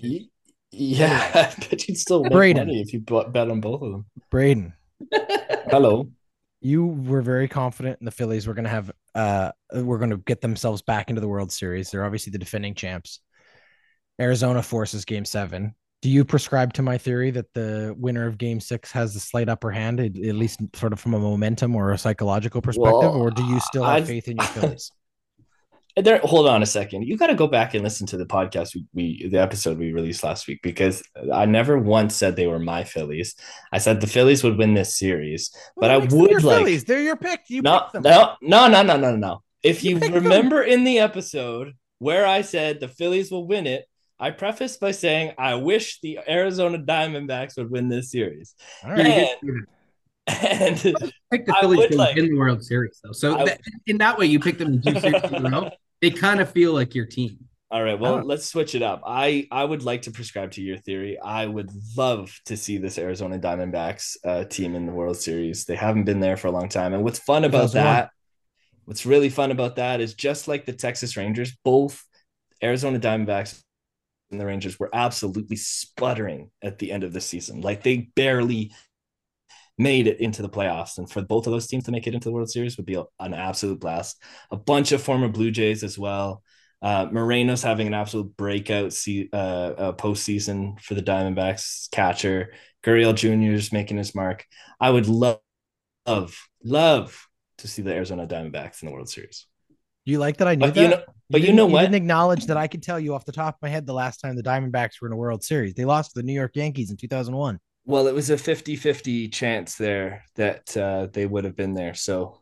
Yeah, 0.71 1.53
but 1.69 1.87
you'd 1.87 1.97
still 1.97 2.23
make 2.23 2.31
Braden. 2.31 2.67
money 2.67 2.81
if 2.81 2.93
you 2.93 2.99
bet 2.99 3.35
on 3.35 3.61
both 3.61 3.81
of 3.81 3.91
them. 3.91 4.05
Braden. 4.29 4.73
Hello 5.69 6.09
you 6.61 6.85
were 6.85 7.21
very 7.21 7.47
confident 7.47 7.97
in 8.01 8.05
the 8.05 8.11
Phillies 8.11 8.47
were 8.47 8.53
going 8.53 8.65
to 8.65 8.69
have 8.69 8.91
uh 9.15 9.51
we're 9.73 9.97
going 9.97 10.09
to 10.09 10.17
get 10.17 10.41
themselves 10.41 10.81
back 10.81 11.09
into 11.09 11.21
the 11.21 11.27
World 11.27 11.51
Series. 11.51 11.89
They're 11.89 12.03
obviously 12.03 12.31
the 12.31 12.37
defending 12.37 12.75
champs. 12.75 13.19
Arizona 14.19 14.61
forces 14.61 15.05
game 15.05 15.23
7. 15.23 15.73
Do 16.01 16.09
you 16.09 16.25
prescribe 16.25 16.73
to 16.73 16.81
my 16.81 16.97
theory 16.97 17.31
that 17.31 17.53
the 17.53 17.93
winner 17.97 18.25
of 18.25 18.37
game 18.37 18.59
6 18.59 18.91
has 18.91 19.13
the 19.13 19.19
slight 19.19 19.49
upper 19.49 19.71
hand 19.71 19.99
at, 19.99 20.15
least 20.15 20.59
sort 20.73 20.93
of 20.93 20.99
from 20.99 21.13
a 21.13 21.19
momentum 21.19 21.75
or 21.75 21.91
a 21.91 21.97
psychological 21.97 22.61
perspective 22.61 22.93
well, 22.93 23.13
or 23.13 23.31
do 23.31 23.43
you 23.45 23.59
still 23.61 23.83
have 23.83 23.97
I've, 23.97 24.07
faith 24.07 24.27
in 24.27 24.37
your 24.37 24.45
Phillies? 24.47 24.91
There 26.01 26.19
hold 26.23 26.47
on 26.47 26.61
a 26.61 26.65
second 26.65 27.03
you 27.03 27.17
got 27.17 27.27
to 27.27 27.35
go 27.35 27.47
back 27.47 27.73
and 27.73 27.83
listen 27.83 28.05
to 28.07 28.17
the 28.17 28.25
podcast 28.25 28.75
we, 28.75 28.85
we, 28.93 29.27
the 29.27 29.39
episode 29.39 29.77
we 29.77 29.91
released 29.91 30.23
last 30.23 30.47
week 30.47 30.59
because 30.61 31.03
i 31.33 31.45
never 31.45 31.77
once 31.77 32.15
said 32.15 32.35
they 32.35 32.47
were 32.47 32.59
my 32.59 32.83
phillies 32.83 33.35
i 33.71 33.77
said 33.77 34.01
the 34.01 34.07
phillies 34.07 34.43
would 34.43 34.57
win 34.57 34.73
this 34.73 34.97
series 34.97 35.51
but 35.75 35.89
well, 35.89 36.01
i 36.01 36.05
would 36.05 36.43
like 36.43 36.59
phillies. 36.59 36.83
they're 36.83 37.01
your 37.01 37.15
pick 37.15 37.41
you 37.49 37.61
no 37.61 37.87
no 37.93 38.35
no 38.41 38.67
no 38.67 38.83
no 38.83 38.97
no 38.97 39.15
no 39.15 39.41
if 39.63 39.83
you, 39.83 39.97
you 39.97 40.13
remember 40.13 40.61
them. 40.61 40.71
in 40.71 40.83
the 40.83 40.99
episode 40.99 41.73
where 41.97 42.25
i 42.25 42.41
said 42.41 42.79
the 42.79 42.87
phillies 42.87 43.31
will 43.31 43.47
win 43.47 43.67
it 43.67 43.85
I 44.21 44.31
prefaced 44.31 44.81
by 44.81 44.91
saying 44.91 45.33
I 45.37 45.55
wish 45.55 46.01
the 46.01 46.19
Arizona 46.27 46.77
Diamondbacks 46.77 47.55
would 47.55 47.71
win 47.71 47.87
this 47.87 48.11
series. 48.11 48.53
All 48.83 48.91
right. 48.91 49.29
And, 49.41 49.65
and 50.27 50.77
pick 51.31 51.45
the 51.45 51.55
Phillies 51.61 51.89
to 51.89 51.97
like, 51.97 52.15
win 52.15 52.29
the 52.29 52.37
World 52.37 52.63
Series 52.63 52.99
though. 53.03 53.11
So 53.11 53.37
I, 53.37 53.57
in 53.87 53.97
that 53.99 54.17
way, 54.17 54.25
you 54.25 54.39
pick 54.39 54.57
them 54.57 54.73
in 54.73 54.81
two 54.81 54.99
series 54.99 55.23
in 55.23 55.45
a 55.45 55.49
row. 55.49 55.69
They 56.01 56.11
kind 56.11 56.39
of 56.39 56.51
feel 56.51 56.73
like 56.73 56.95
your 56.95 57.05
team. 57.05 57.37
All 57.71 57.83
right, 57.83 57.99
well, 57.99 58.23
let's 58.23 58.47
switch 58.47 58.73
it 58.73 58.81
up. 58.81 59.03
I 59.05 59.47
I 59.51 59.63
would 59.63 59.83
like 59.83 60.01
to 60.03 60.11
prescribe 60.11 60.51
to 60.53 60.61
your 60.61 60.77
theory. 60.77 61.19
I 61.19 61.45
would 61.45 61.69
love 61.95 62.35
to 62.45 62.57
see 62.57 62.77
this 62.77 62.97
Arizona 62.97 63.37
Diamondbacks 63.37 64.17
uh, 64.25 64.45
team 64.45 64.73
in 64.73 64.87
the 64.87 64.91
World 64.91 65.17
Series. 65.17 65.65
They 65.65 65.75
haven't 65.75 66.05
been 66.05 66.19
there 66.19 66.35
for 66.35 66.47
a 66.47 66.51
long 66.51 66.67
time, 66.67 66.95
and 66.95 67.03
what's 67.03 67.19
fun 67.19 67.43
about 67.43 67.73
that, 67.73 68.09
what's 68.85 69.05
really 69.05 69.29
fun 69.29 69.51
about 69.51 69.75
that 69.75 70.01
is 70.01 70.15
just 70.15 70.47
like 70.47 70.65
the 70.65 70.73
Texas 70.73 71.15
Rangers, 71.15 71.55
both 71.63 72.03
Arizona 72.63 72.99
Diamondbacks 72.99 73.61
and 74.31 74.39
the 74.39 74.45
Rangers 74.45 74.79
were 74.79 74.89
absolutely 74.93 75.55
sputtering 75.55 76.51
at 76.61 76.79
the 76.79 76.91
end 76.91 77.03
of 77.03 77.13
the 77.13 77.21
season. 77.21 77.61
Like 77.61 77.83
they 77.83 78.09
barely 78.15 78.71
made 79.79 80.07
it 80.07 80.19
into 80.19 80.41
the 80.41 80.49
playoffs. 80.49 80.97
And 80.97 81.09
for 81.09 81.21
both 81.23 81.47
of 81.47 81.53
those 81.53 81.65
teams 81.65 81.85
to 81.85 81.91
make 81.91 82.05
it 82.05 82.13
into 82.13 82.27
the 82.27 82.33
World 82.33 82.51
Series 82.51 82.75
would 82.77 82.85
be 82.85 82.95
a, 82.95 83.05
an 83.19 83.33
absolute 83.33 83.79
blast. 83.79 84.21
A 84.51 84.57
bunch 84.57 84.91
of 84.91 85.01
former 85.01 85.29
Blue 85.29 85.49
Jays 85.49 85.83
as 85.83 85.97
well. 85.97 86.43
Uh, 86.81 87.07
Moreno's 87.11 87.63
having 87.63 87.87
an 87.87 87.93
absolute 87.93 88.35
breakout 88.37 88.93
see, 88.93 89.29
uh, 89.31 89.35
uh, 89.35 89.91
postseason 89.93 90.79
for 90.81 90.93
the 90.93 91.01
Diamondbacks 91.01 91.89
catcher. 91.91 92.53
Gurriel 92.83 93.15
Jr. 93.15 93.53
is 93.53 93.71
making 93.71 93.97
his 93.97 94.13
mark. 94.13 94.45
I 94.79 94.89
would 94.89 95.07
love, 95.07 95.39
love, 96.05 96.37
love 96.63 97.27
to 97.59 97.67
see 97.67 97.81
the 97.81 97.93
Arizona 97.93 98.27
Diamondbacks 98.27 98.81
in 98.81 98.87
the 98.87 98.93
World 98.93 99.09
Series. 99.09 99.47
You 100.03 100.19
like 100.19 100.37
that 100.37 100.47
I 100.47 100.55
knew 100.55 100.67
but 100.67 100.75
that? 100.75 100.81
You 100.81 100.87
know, 100.89 101.03
but 101.29 101.41
you, 101.41 101.47
you 101.47 101.53
know 101.53 101.67
you 101.67 101.73
what? 101.73 101.81
didn't 101.81 101.95
acknowledge 101.95 102.45
that 102.47 102.57
I 102.57 102.67
could 102.67 102.83
tell 102.83 102.99
you 102.99 103.13
off 103.13 103.25
the 103.25 103.31
top 103.31 103.55
of 103.55 103.61
my 103.61 103.69
head 103.69 103.85
the 103.85 103.93
last 103.93 104.17
time 104.17 104.35
the 104.35 104.43
Diamondbacks 104.43 105.01
were 105.01 105.07
in 105.07 105.13
a 105.13 105.17
World 105.17 105.43
Series. 105.43 105.73
They 105.73 105.85
lost 105.85 106.11
to 106.11 106.19
the 106.19 106.23
New 106.23 106.33
York 106.33 106.55
Yankees 106.55 106.91
in 106.91 106.97
2001 106.97 107.59
well, 107.85 108.07
it 108.07 108.13
was 108.13 108.29
a 108.29 108.37
50 108.37 108.75
50 108.75 109.29
chance 109.29 109.75
there 109.75 110.23
that 110.35 110.75
uh, 110.77 111.07
they 111.11 111.25
would 111.25 111.43
have 111.43 111.55
been 111.55 111.73
there. 111.73 111.93
So 111.93 112.41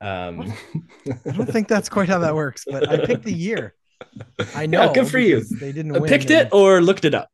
um, 0.00 0.52
I 1.26 1.30
don't 1.32 1.50
think 1.50 1.68
that's 1.68 1.88
quite 1.88 2.08
how 2.08 2.18
that 2.20 2.34
works, 2.34 2.64
but 2.66 2.88
I 2.88 3.04
picked 3.04 3.24
the 3.24 3.32
year. 3.32 3.74
I 4.54 4.66
know. 4.66 4.84
Yeah, 4.84 4.92
good 4.92 5.08
for 5.08 5.18
you. 5.18 5.40
They 5.40 5.72
didn't 5.72 5.96
I 5.96 6.06
picked 6.06 6.30
it 6.30 6.48
or 6.52 6.80
looked 6.80 7.04
it 7.04 7.14
up. 7.14 7.28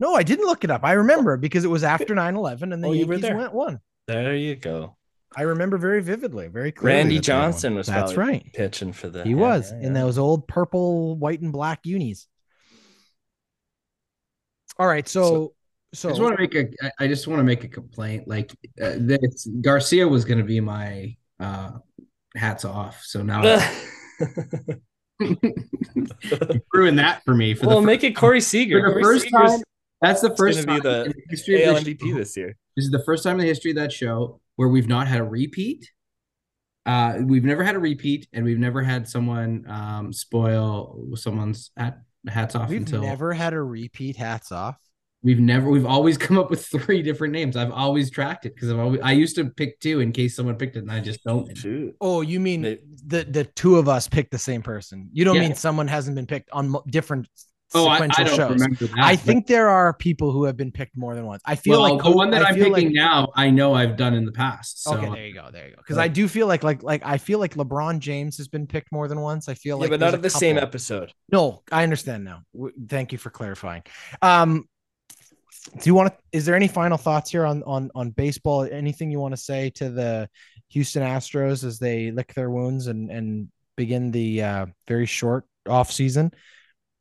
No, 0.00 0.14
I 0.14 0.22
didn't 0.22 0.46
look 0.46 0.64
it 0.64 0.70
up. 0.70 0.84
I 0.84 0.92
remember 0.92 1.36
because 1.36 1.64
it 1.64 1.68
was 1.68 1.82
after 1.82 2.14
9 2.14 2.36
11 2.36 2.72
and 2.72 2.82
the 2.82 2.88
oh, 2.88 2.92
Yankees 2.92 3.22
went 3.22 3.52
one. 3.52 3.80
There 4.06 4.34
you 4.34 4.56
go. 4.56 4.96
I 5.36 5.42
remember 5.42 5.76
very 5.76 6.02
vividly, 6.02 6.48
very 6.48 6.72
clearly. 6.72 6.96
Randy 6.96 7.18
Johnson 7.20 7.74
was 7.74 7.86
that's 7.86 8.16
right 8.16 8.50
pitching 8.54 8.92
for 8.92 9.10
the. 9.10 9.24
He 9.24 9.34
was 9.34 9.70
yeah, 9.70 9.80
yeah. 9.80 9.86
in 9.88 9.92
those 9.92 10.16
old 10.16 10.48
purple, 10.48 11.16
white, 11.16 11.40
and 11.40 11.52
black 11.52 11.80
unis. 11.84 12.26
All 14.78 14.86
right, 14.86 15.06
so, 15.06 15.22
so 15.22 15.54
so 15.94 16.08
I 16.08 16.12
just 16.12 16.22
want 16.22 16.36
to 16.36 16.40
make 16.40 16.54
a 16.54 16.92
I 16.98 17.08
just 17.08 17.26
want 17.26 17.40
to 17.40 17.44
make 17.44 17.64
a 17.64 17.68
complaint. 17.68 18.28
Like 18.28 18.52
uh, 18.80 18.94
this 18.98 19.48
Garcia 19.60 20.06
was 20.06 20.24
going 20.24 20.38
to 20.38 20.44
be 20.44 20.60
my 20.60 21.16
uh, 21.40 21.72
hats 22.36 22.64
off. 22.64 23.02
So 23.04 23.22
now 23.22 23.42
ruined 26.72 26.98
that 26.98 27.22
for 27.24 27.34
me. 27.34 27.54
For 27.54 27.66
well, 27.66 27.80
the 27.80 27.86
make 27.86 28.04
it 28.04 28.12
Corey 28.12 28.40
Seager. 28.40 28.80
For 28.80 28.88
the 28.88 28.92
Corey 28.92 29.02
first 29.02 29.24
Seager's 29.24 29.50
time, 29.50 29.62
that's 30.00 30.20
the 30.20 30.36
first 30.36 30.64
time 30.64 30.76
be 30.76 30.80
the 30.80 31.04
in 31.06 31.12
the 31.12 31.22
history 31.30 31.64
AL 31.64 31.76
of 31.76 31.84
MVP 31.84 32.14
this 32.14 32.36
year. 32.36 32.54
This 32.76 32.84
is 32.84 32.90
the 32.90 33.02
first 33.04 33.24
time 33.24 33.34
in 33.36 33.40
the 33.40 33.46
history 33.46 33.70
of 33.70 33.76
that 33.76 33.92
show 33.92 34.40
where 34.56 34.68
we've 34.68 34.88
not 34.88 35.08
had 35.08 35.20
a 35.20 35.24
repeat. 35.24 35.90
Uh, 36.86 37.18
we've 37.22 37.44
never 37.44 37.62
had 37.62 37.74
a 37.74 37.78
repeat, 37.78 38.28
and 38.32 38.44
we've 38.44 38.58
never 38.58 38.82
had 38.82 39.08
someone 39.08 39.64
um, 39.68 40.12
spoil 40.12 41.08
someone's 41.16 41.70
hat, 41.76 41.98
hats 42.26 42.54
off. 42.54 42.70
We've 42.70 42.80
until 42.80 43.02
never 43.02 43.32
had 43.32 43.52
a 43.52 43.62
repeat 43.62 44.16
hats 44.16 44.52
off. 44.52 44.76
We've 45.22 45.40
never 45.40 45.68
we've 45.68 45.86
always 45.86 46.16
come 46.26 46.38
up 46.38 46.50
with 46.50 46.66
three 46.66 47.02
different 47.02 47.32
names. 47.32 47.56
I've 47.56 47.72
always 47.72 48.10
tracked 48.10 48.46
it 48.46 48.54
because 48.54 48.70
I've 48.70 48.78
always 48.78 49.00
I 49.02 49.12
used 49.12 49.36
to 49.36 49.46
pick 49.46 49.80
two 49.80 50.00
in 50.00 50.12
case 50.12 50.36
someone 50.36 50.56
picked 50.56 50.76
it 50.76 50.80
and 50.80 50.92
I 50.92 51.00
just 51.00 51.22
don't. 51.24 51.56
Shoot. 51.56 51.96
Oh, 52.00 52.20
you 52.20 52.40
mean 52.40 52.62
they, 52.62 52.78
the 53.06 53.24
the 53.24 53.44
two 53.44 53.76
of 53.76 53.88
us 53.88 54.08
picked 54.08 54.30
the 54.30 54.38
same 54.38 54.62
person? 54.62 55.08
You 55.12 55.24
don't 55.24 55.36
yeah. 55.36 55.42
mean 55.42 55.54
someone 55.54 55.88
hasn't 55.88 56.14
been 56.14 56.26
picked 56.26 56.50
on 56.52 56.74
different 56.86 57.28
oh, 57.74 57.90
sequential 57.90 58.24
I, 58.24 58.28
I 58.28 58.36
shows? 58.36 58.60
That, 58.60 58.90
I 58.98 59.16
think 59.16 59.46
there 59.48 59.68
are 59.68 59.92
people 59.92 60.30
who 60.30 60.44
have 60.44 60.56
been 60.56 60.70
picked 60.70 60.96
more 60.96 61.14
than 61.14 61.26
once. 61.26 61.42
I 61.44 61.56
feel 61.56 61.82
well, 61.82 61.96
like 61.96 62.04
the 62.04 62.10
one 62.12 62.30
that 62.30 62.44
I 62.44 62.50
am 62.50 62.54
picking 62.54 62.72
like, 62.72 62.88
now, 62.90 63.32
I 63.34 63.50
know 63.50 63.74
I've 63.74 63.96
done 63.96 64.14
in 64.14 64.24
the 64.24 64.32
past. 64.32 64.84
So. 64.84 64.96
Okay, 64.96 65.10
there 65.10 65.26
you 65.26 65.34
go, 65.34 65.48
there 65.52 65.68
you 65.68 65.74
go. 65.74 65.82
Because 65.82 65.98
I 65.98 66.08
do 66.08 66.28
feel 66.28 66.46
like 66.46 66.62
like 66.62 66.82
like 66.82 67.02
I 67.04 67.18
feel 67.18 67.38
like 67.38 67.54
LeBron 67.54 67.98
James 67.98 68.36
has 68.38 68.48
been 68.48 68.66
picked 68.66 68.92
more 68.92 69.08
than 69.08 69.20
once. 69.20 69.48
I 69.48 69.54
feel 69.54 69.76
yeah, 69.78 69.82
like 69.82 69.90
but 69.90 70.00
not 70.00 70.14
of 70.14 70.22
the 70.22 70.28
couple. 70.28 70.40
same 70.40 70.58
episode. 70.58 71.12
No, 71.32 71.62
I 71.72 71.82
understand 71.82 72.24
now. 72.24 72.42
Thank 72.88 73.12
you 73.12 73.18
for 73.18 73.30
clarifying. 73.30 73.82
Um, 74.22 74.68
do 75.72 75.82
you 75.84 75.94
want 75.94 76.12
to 76.12 76.18
is 76.32 76.44
there 76.44 76.54
any 76.54 76.68
final 76.68 76.98
thoughts 76.98 77.30
here 77.30 77.44
on 77.44 77.62
on 77.64 77.90
on 77.94 78.10
baseball? 78.10 78.62
Anything 78.70 79.10
you 79.10 79.20
want 79.20 79.32
to 79.32 79.40
say 79.40 79.70
to 79.70 79.90
the 79.90 80.28
houston 80.68 81.02
astros 81.02 81.64
as 81.64 81.78
they 81.78 82.10
lick 82.10 82.34
their 82.34 82.50
wounds 82.50 82.86
and 82.86 83.10
and 83.10 83.48
begin 83.76 84.10
the 84.10 84.42
uh 84.42 84.66
very 84.86 85.06
short 85.06 85.44
off 85.68 85.90
season? 85.90 86.32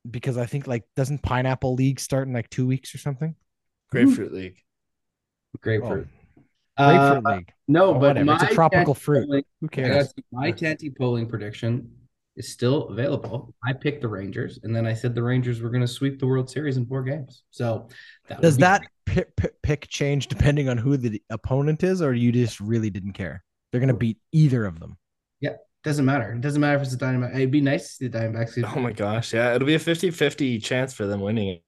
Because 0.10 0.38
i 0.38 0.46
think 0.46 0.68
like 0.68 0.84
doesn't 0.96 1.22
pineapple 1.22 1.76
league 1.76 2.00
start 2.00 2.28
in 2.28 2.34
like 2.34 2.50
two 2.50 2.68
weeks 2.68 2.94
or 2.94 2.98
something? 2.98 3.36
Grapefruit 3.90 4.34
league. 4.34 4.58
Grapefruit. 5.62 6.08
Oh. 6.78 6.88
grapefruit 6.90 7.26
uh, 7.26 7.36
league. 7.36 7.54
no 7.68 7.96
oh, 7.96 8.00
but 8.00 8.18
it's 8.18 8.44
a 8.44 8.54
tropical 8.54 8.94
fruit. 8.94 9.28
polling, 9.28 9.46
who 9.62 9.68
cares? 9.68 10.14
My 10.32 10.52
Tanti 10.52 10.90
polling 10.90 11.28
prediction 11.28 11.92
is 12.38 12.48
still 12.48 12.88
available. 12.90 13.54
I 13.66 13.74
picked 13.74 14.02
the 14.02 14.08
Rangers, 14.08 14.60
and 14.64 14.76
then 14.76 14.86
I 14.86 14.94
said 14.94 15.14
the 15.16 15.24
Rangers 15.24 15.60
were 15.60 15.70
going 15.70 15.82
to 15.82 15.88
sweep 15.88 16.20
the 16.20 16.28
World 16.28 16.50
Series 16.50 16.78
in 16.78 16.86
four 16.86 17.04
games. 17.04 17.44
So 17.52 17.90
that 18.30 18.42
does 18.42 18.58
that 18.58 18.84
pick, 19.06 19.34
pick 19.64 19.88
change 19.88 20.28
depending 20.28 20.70
on 20.70 20.78
who 20.78 20.98
the 20.98 21.22
opponent 21.30 21.84
is, 21.84 22.02
or 22.02 22.14
you 22.14 22.32
just 22.32 22.60
really 22.60 22.90
didn't 22.90 23.14
care? 23.14 23.44
They're 23.72 23.82
going 23.82 23.90
to 23.90 23.94
beat 23.94 24.18
either 24.32 24.66
of 24.66 24.80
them. 24.80 24.98
Yeah, 25.42 25.56
doesn't 25.84 26.06
matter. 26.06 26.32
It 26.32 26.42
doesn't 26.42 26.62
matter 26.62 26.78
if 26.78 26.84
it's 26.84 26.94
a 26.94 26.98
Diamondback. 26.98 27.36
It'd 27.36 27.52
be 27.52 27.62
nice 27.62 27.88
to 27.88 27.94
see 27.94 28.08
the 28.08 28.18
Diamondbacks. 28.18 28.76
Oh 28.76 28.80
my 28.80 28.94
gosh, 28.94 29.34
yeah, 29.34 29.54
it'll 29.54 29.66
be 29.66 29.76
a 29.76 29.80
50-50 29.80 30.64
chance 30.64 30.94
for 30.94 31.06
them 31.06 31.20
winning 31.20 31.50
it. 31.50 31.64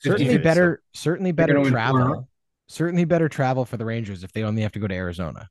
Certainly 0.00 0.38
better. 0.38 0.82
Certainly 0.94 1.32
better 1.32 1.64
travel. 1.64 2.28
Certainly 2.68 3.04
better 3.04 3.28
travel 3.28 3.64
for 3.64 3.76
the 3.76 3.84
Rangers 3.84 4.24
if 4.24 4.32
they 4.32 4.44
only 4.44 4.62
have 4.62 4.72
to 4.72 4.78
go 4.78 4.86
to 4.86 4.94
Arizona. 4.94 5.48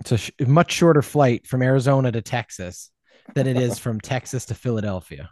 It's 0.00 0.12
a 0.12 0.18
sh- 0.18 0.30
much 0.46 0.72
shorter 0.72 1.02
flight 1.02 1.46
from 1.46 1.62
Arizona 1.62 2.12
to 2.12 2.22
Texas 2.22 2.90
than 3.34 3.46
it 3.46 3.56
is 3.56 3.78
from 3.78 4.00
Texas 4.00 4.46
to 4.46 4.54
Philadelphia. 4.54 5.30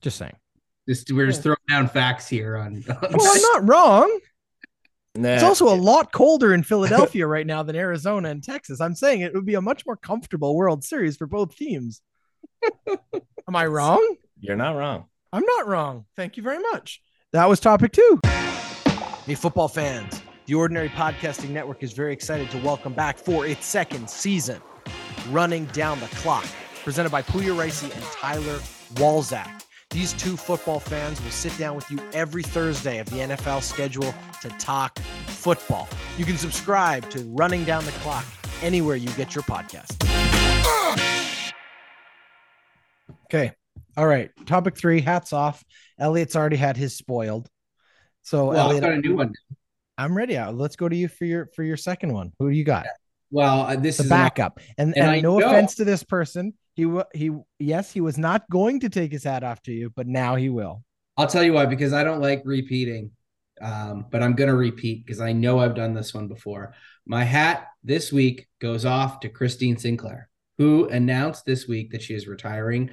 Just 0.00 0.18
saying. 0.18 0.36
Just 0.88 1.12
we're 1.12 1.26
just 1.26 1.42
throwing 1.42 1.56
down 1.68 1.88
facts 1.88 2.28
here 2.28 2.56
on. 2.56 2.84
on 2.88 3.12
well, 3.12 3.32
I'm 3.34 3.42
not 3.52 3.68
wrong. 3.68 4.20
Nah. 5.14 5.34
It's 5.34 5.42
also 5.42 5.72
a 5.72 5.76
lot 5.76 6.10
colder 6.10 6.54
in 6.54 6.62
Philadelphia 6.62 7.26
right 7.26 7.46
now 7.46 7.62
than 7.62 7.76
Arizona 7.76 8.30
and 8.30 8.42
Texas. 8.42 8.80
I'm 8.80 8.94
saying 8.94 9.20
it 9.20 9.34
would 9.34 9.44
be 9.44 9.54
a 9.54 9.60
much 9.60 9.84
more 9.84 9.96
comfortable 9.96 10.56
World 10.56 10.82
Series 10.82 11.18
for 11.18 11.26
both 11.26 11.54
teams. 11.54 12.00
Am 12.88 13.54
I 13.54 13.66
wrong? 13.66 14.16
You're 14.40 14.56
not 14.56 14.74
wrong. 14.74 15.04
I'm 15.32 15.44
not 15.44 15.66
wrong. 15.66 16.06
Thank 16.16 16.38
you 16.38 16.42
very 16.42 16.60
much. 16.72 17.02
That 17.32 17.46
was 17.46 17.60
topic 17.60 17.92
two. 17.92 18.20
Hey, 19.26 19.34
football 19.34 19.68
fans. 19.68 20.21
The 20.46 20.54
Ordinary 20.54 20.88
Podcasting 20.88 21.50
Network 21.50 21.84
is 21.84 21.92
very 21.92 22.12
excited 22.12 22.50
to 22.50 22.58
welcome 22.58 22.92
back 22.92 23.16
for 23.16 23.46
its 23.46 23.64
second 23.64 24.10
season, 24.10 24.60
Running 25.30 25.66
Down 25.66 26.00
the 26.00 26.08
Clock, 26.16 26.46
presented 26.82 27.12
by 27.12 27.22
Puya 27.22 27.56
Ricey 27.56 27.94
and 27.94 28.04
Tyler 28.06 28.58
Walzak. 28.94 29.62
These 29.90 30.14
two 30.14 30.36
football 30.36 30.80
fans 30.80 31.22
will 31.22 31.30
sit 31.30 31.56
down 31.58 31.76
with 31.76 31.88
you 31.92 32.00
every 32.12 32.42
Thursday 32.42 32.98
of 32.98 33.08
the 33.10 33.18
NFL 33.18 33.62
schedule 33.62 34.12
to 34.40 34.48
talk 34.58 34.98
football. 35.26 35.88
You 36.18 36.24
can 36.24 36.36
subscribe 36.36 37.08
to 37.10 37.20
Running 37.26 37.64
Down 37.64 37.84
the 37.84 37.92
Clock 37.92 38.24
anywhere 38.62 38.96
you 38.96 39.10
get 39.10 39.36
your 39.36 39.44
podcast. 39.44 39.96
Okay. 43.26 43.52
All 43.96 44.06
right. 44.06 44.30
Topic 44.46 44.76
three, 44.76 45.02
hats 45.02 45.32
off. 45.32 45.62
Elliot's 46.00 46.34
already 46.34 46.56
had 46.56 46.76
his 46.76 46.96
spoiled. 46.96 47.48
So 48.22 48.46
Well, 48.46 48.72
I've 48.72 48.80
got 48.80 48.92
a 48.92 48.98
new 48.98 49.14
one. 49.14 49.34
I'm 49.98 50.16
ready. 50.16 50.36
Uh, 50.36 50.52
Let's 50.52 50.76
go 50.76 50.88
to 50.88 50.96
you 50.96 51.08
for 51.08 51.24
your 51.24 51.48
for 51.54 51.62
your 51.62 51.76
second 51.76 52.12
one. 52.12 52.32
Who 52.38 52.50
do 52.50 52.56
you 52.56 52.64
got? 52.64 52.86
Well, 53.30 53.62
uh, 53.62 53.76
this 53.76 53.98
The 53.98 54.04
is 54.04 54.10
an- 54.10 54.16
backup. 54.16 54.60
And 54.78 54.94
and 54.96 55.04
and, 55.04 55.10
I 55.10 55.20
no 55.20 55.38
know- 55.38 55.46
offense 55.48 55.74
to 55.76 55.84
this 55.84 56.02
person, 56.02 56.54
he 56.74 56.86
wa- 56.86 57.04
he 57.14 57.30
yes, 57.58 57.92
he 57.92 58.00
was 58.00 58.18
not 58.18 58.48
going 58.50 58.80
to 58.80 58.88
take 58.88 59.12
his 59.12 59.24
hat 59.24 59.42
off 59.44 59.62
to 59.62 59.72
you, 59.72 59.90
but 59.94 60.06
now 60.06 60.34
he 60.36 60.48
will. 60.48 60.82
I'll 61.16 61.26
tell 61.26 61.42
you 61.42 61.52
why, 61.52 61.66
because 61.66 61.92
I 61.92 62.04
don't 62.04 62.20
like 62.20 62.42
repeating. 62.44 63.10
Um, 63.60 64.06
but 64.10 64.22
I'm 64.22 64.32
gonna 64.34 64.54
repeat 64.56 65.04
because 65.06 65.20
I 65.20 65.32
know 65.32 65.60
I've 65.60 65.74
done 65.76 65.94
this 65.94 66.12
one 66.14 66.26
before. 66.26 66.74
My 67.06 67.22
hat 67.22 67.68
this 67.84 68.10
week 68.12 68.48
goes 68.60 68.84
off 68.84 69.20
to 69.20 69.28
Christine 69.28 69.76
Sinclair, 69.76 70.28
who 70.58 70.88
announced 70.88 71.44
this 71.44 71.68
week 71.68 71.92
that 71.92 72.02
she 72.02 72.14
is 72.14 72.26
retiring 72.26 72.90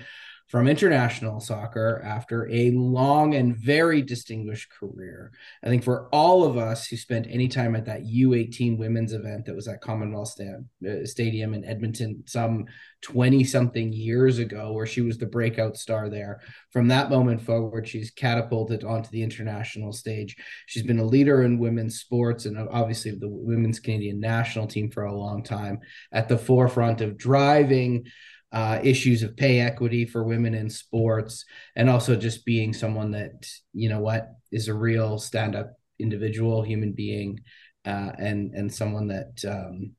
from 0.50 0.68
international 0.68 1.40
soccer 1.40 2.02
after 2.04 2.50
a 2.50 2.72
long 2.72 3.36
and 3.36 3.56
very 3.56 4.02
distinguished 4.02 4.72
career. 4.72 5.32
I 5.64 5.68
think 5.68 5.84
for 5.84 6.10
all 6.12 6.44
of 6.44 6.58
us 6.58 6.88
who 6.88 6.98
spent 6.98 7.28
any 7.30 7.48
time 7.48 7.76
at 7.76 7.86
that 7.86 8.04
U18 8.04 8.80
women's 8.80 9.14
event 9.14 9.46
that 9.46 9.56
was 9.56 9.68
at 9.68 9.82
Commonwealth 9.82 10.36
uh, 10.42 11.06
Stadium 11.06 11.54
in 11.54 11.64
Edmonton 11.66 12.24
some 12.26 12.66
20 13.02 13.44
something 13.44 13.94
years 13.94 14.40
ago, 14.40 14.74
where 14.74 14.88
she 14.88 15.02
was 15.02 15.20
the 15.20 15.26
breakout 15.28 15.78
star 15.78 16.10
there, 16.10 16.42
from 16.72 16.88
that 16.88 17.12
moment 17.12 17.42
forward, 17.42 17.88
she's 17.88 18.10
catapulted 18.10 18.84
onto 18.84 19.10
the 19.12 19.22
international 19.22 19.94
stage. 19.94 20.36
She's 20.66 20.84
been 20.84 21.00
a 21.00 21.06
leader 21.06 21.44
in 21.44 21.60
women's 21.60 22.00
sports 22.00 22.46
and 22.46 22.58
obviously 22.72 23.12
of 23.12 23.20
the 23.20 23.30
women's 23.30 23.80
Canadian 23.80 24.20
national 24.20 24.66
team 24.66 24.90
for 24.90 25.06
a 25.06 25.16
long 25.16 25.44
time, 25.44 25.80
at 26.12 26.28
the 26.28 26.40
forefront 26.40 27.02
of 27.02 27.18
driving 27.18 28.08
uh, 28.52 28.80
issues 28.84 29.24
of 29.24 29.38
pay 29.38 29.60
equity 29.60 30.06
for 30.06 30.24
women 30.24 30.54
in 30.54 30.70
sports, 30.70 31.46
and 31.76 31.90
also 31.90 32.16
just 32.16 32.46
being 32.46 32.74
someone 32.74 33.12
that, 33.12 33.48
you 33.74 33.90
know 33.90 34.00
what, 34.00 34.30
is 34.52 34.68
a 34.68 34.74
real 34.74 35.20
stand 35.20 35.56
up 35.56 35.74
individual, 36.00 36.64
human 36.64 36.94
being, 36.94 37.40
uh, 37.86 38.12
and, 38.18 38.54
and 38.54 38.74
someone 38.74 39.08
that, 39.08 39.44
um, 39.48 39.92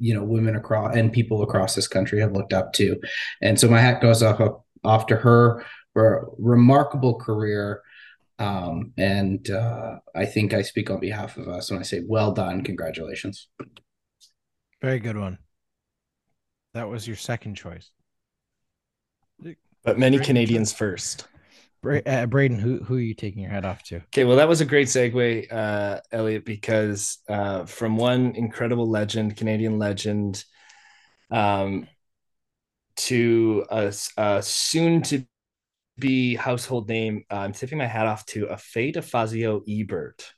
you 0.00 0.14
know, 0.14 0.24
women 0.24 0.56
across 0.56 0.96
and 0.96 1.12
people 1.12 1.42
across 1.42 1.74
this 1.74 1.88
country 1.88 2.20
have 2.20 2.32
looked 2.32 2.52
up 2.52 2.72
to. 2.72 3.00
And 3.40 3.58
so 3.58 3.68
my 3.68 3.80
hat 3.80 4.00
goes 4.00 4.22
off, 4.22 4.40
off 4.84 5.06
to 5.06 5.16
her 5.16 5.64
for 5.92 6.16
a 6.16 6.26
remarkable 6.38 7.18
career. 7.18 7.82
Um, 8.38 8.92
and 8.96 9.48
uh, 9.50 9.96
I 10.14 10.24
think 10.24 10.54
I 10.54 10.62
speak 10.62 10.90
on 10.90 10.98
behalf 10.98 11.36
of 11.36 11.48
us 11.48 11.70
when 11.70 11.78
I 11.78 11.84
say, 11.84 12.02
well 12.06 12.32
done, 12.32 12.62
congratulations. 12.62 13.48
Very 14.80 14.98
good 14.98 15.16
one. 15.16 15.38
That 16.74 16.88
was 16.88 17.06
your 17.06 17.16
second 17.16 17.54
choice. 17.54 17.90
But 19.84 19.98
many 19.98 20.16
Great. 20.18 20.26
Canadians 20.26 20.72
first. 20.72 21.26
Bra- 21.82 22.00
uh, 22.06 22.26
Braden, 22.26 22.60
who 22.60 22.78
who 22.84 22.96
are 22.96 23.00
you 23.00 23.14
taking 23.14 23.42
your 23.42 23.50
hat 23.50 23.64
off 23.64 23.82
to? 23.84 23.96
Okay, 23.96 24.24
well, 24.24 24.36
that 24.36 24.48
was 24.48 24.60
a 24.60 24.64
great 24.64 24.86
segue, 24.86 25.52
uh, 25.52 26.00
Elliot, 26.12 26.44
because 26.44 27.18
uh, 27.28 27.64
from 27.64 27.96
one 27.96 28.36
incredible 28.36 28.88
legend, 28.88 29.36
Canadian 29.36 29.80
legend, 29.80 30.44
um, 31.30 31.88
to 32.94 33.64
a 33.68 33.92
soon 34.42 35.02
to 35.02 35.24
be 35.98 36.36
household 36.36 36.88
name, 36.88 37.24
uh, 37.30 37.38
I'm 37.38 37.52
tipping 37.52 37.78
my 37.78 37.86
hat 37.86 38.06
off 38.06 38.24
to 38.26 38.46
a 38.46 38.56
Fay 38.56 38.92
De 38.92 39.02
Fazio 39.02 39.62
Ebert, 39.68 40.32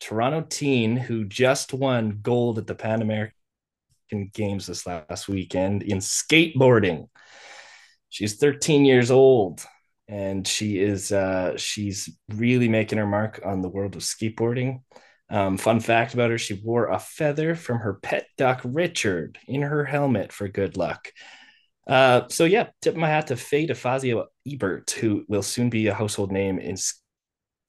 Toronto 0.00 0.44
teen 0.48 0.96
who 0.96 1.24
just 1.24 1.72
won 1.72 2.18
gold 2.20 2.58
at 2.58 2.66
the 2.66 2.74
Pan 2.74 3.00
American 3.00 3.37
In 4.10 4.30
games 4.32 4.66
this 4.66 4.86
last 4.86 5.28
weekend 5.28 5.82
in 5.82 5.98
skateboarding. 5.98 7.08
She's 8.08 8.36
13 8.36 8.84
years 8.84 9.10
old 9.10 9.62
and 10.08 10.48
she 10.48 10.78
is 10.78 11.12
uh, 11.12 11.56
she's 11.56 12.08
really 12.30 12.68
making 12.68 12.98
her 12.98 13.06
mark 13.06 13.40
on 13.44 13.60
the 13.60 13.68
world 13.68 13.94
of 13.94 14.02
skateboarding. 14.02 14.82
Um, 15.30 15.58
fun 15.58 15.80
fact 15.80 16.14
about 16.14 16.30
her: 16.30 16.38
she 16.38 16.54
wore 16.54 16.86
a 16.86 16.98
feather 16.98 17.54
from 17.54 17.78
her 17.78 17.94
pet 17.94 18.26
duck 18.38 18.62
Richard 18.64 19.38
in 19.46 19.62
her 19.62 19.84
helmet 19.84 20.32
for 20.32 20.48
good 20.48 20.76
luck. 20.76 21.12
Uh, 21.86 22.22
so 22.28 22.44
yeah, 22.44 22.68
tip 22.80 22.96
my 22.96 23.08
hat 23.08 23.26
to 23.28 23.36
Fay 23.36 23.66
De 23.66 23.74
Fazio 23.74 24.26
Ebert, 24.46 24.90
who 24.92 25.24
will 25.28 25.42
soon 25.42 25.68
be 25.68 25.86
a 25.86 25.94
household 25.94 26.32
name 26.32 26.58
in 26.58 26.76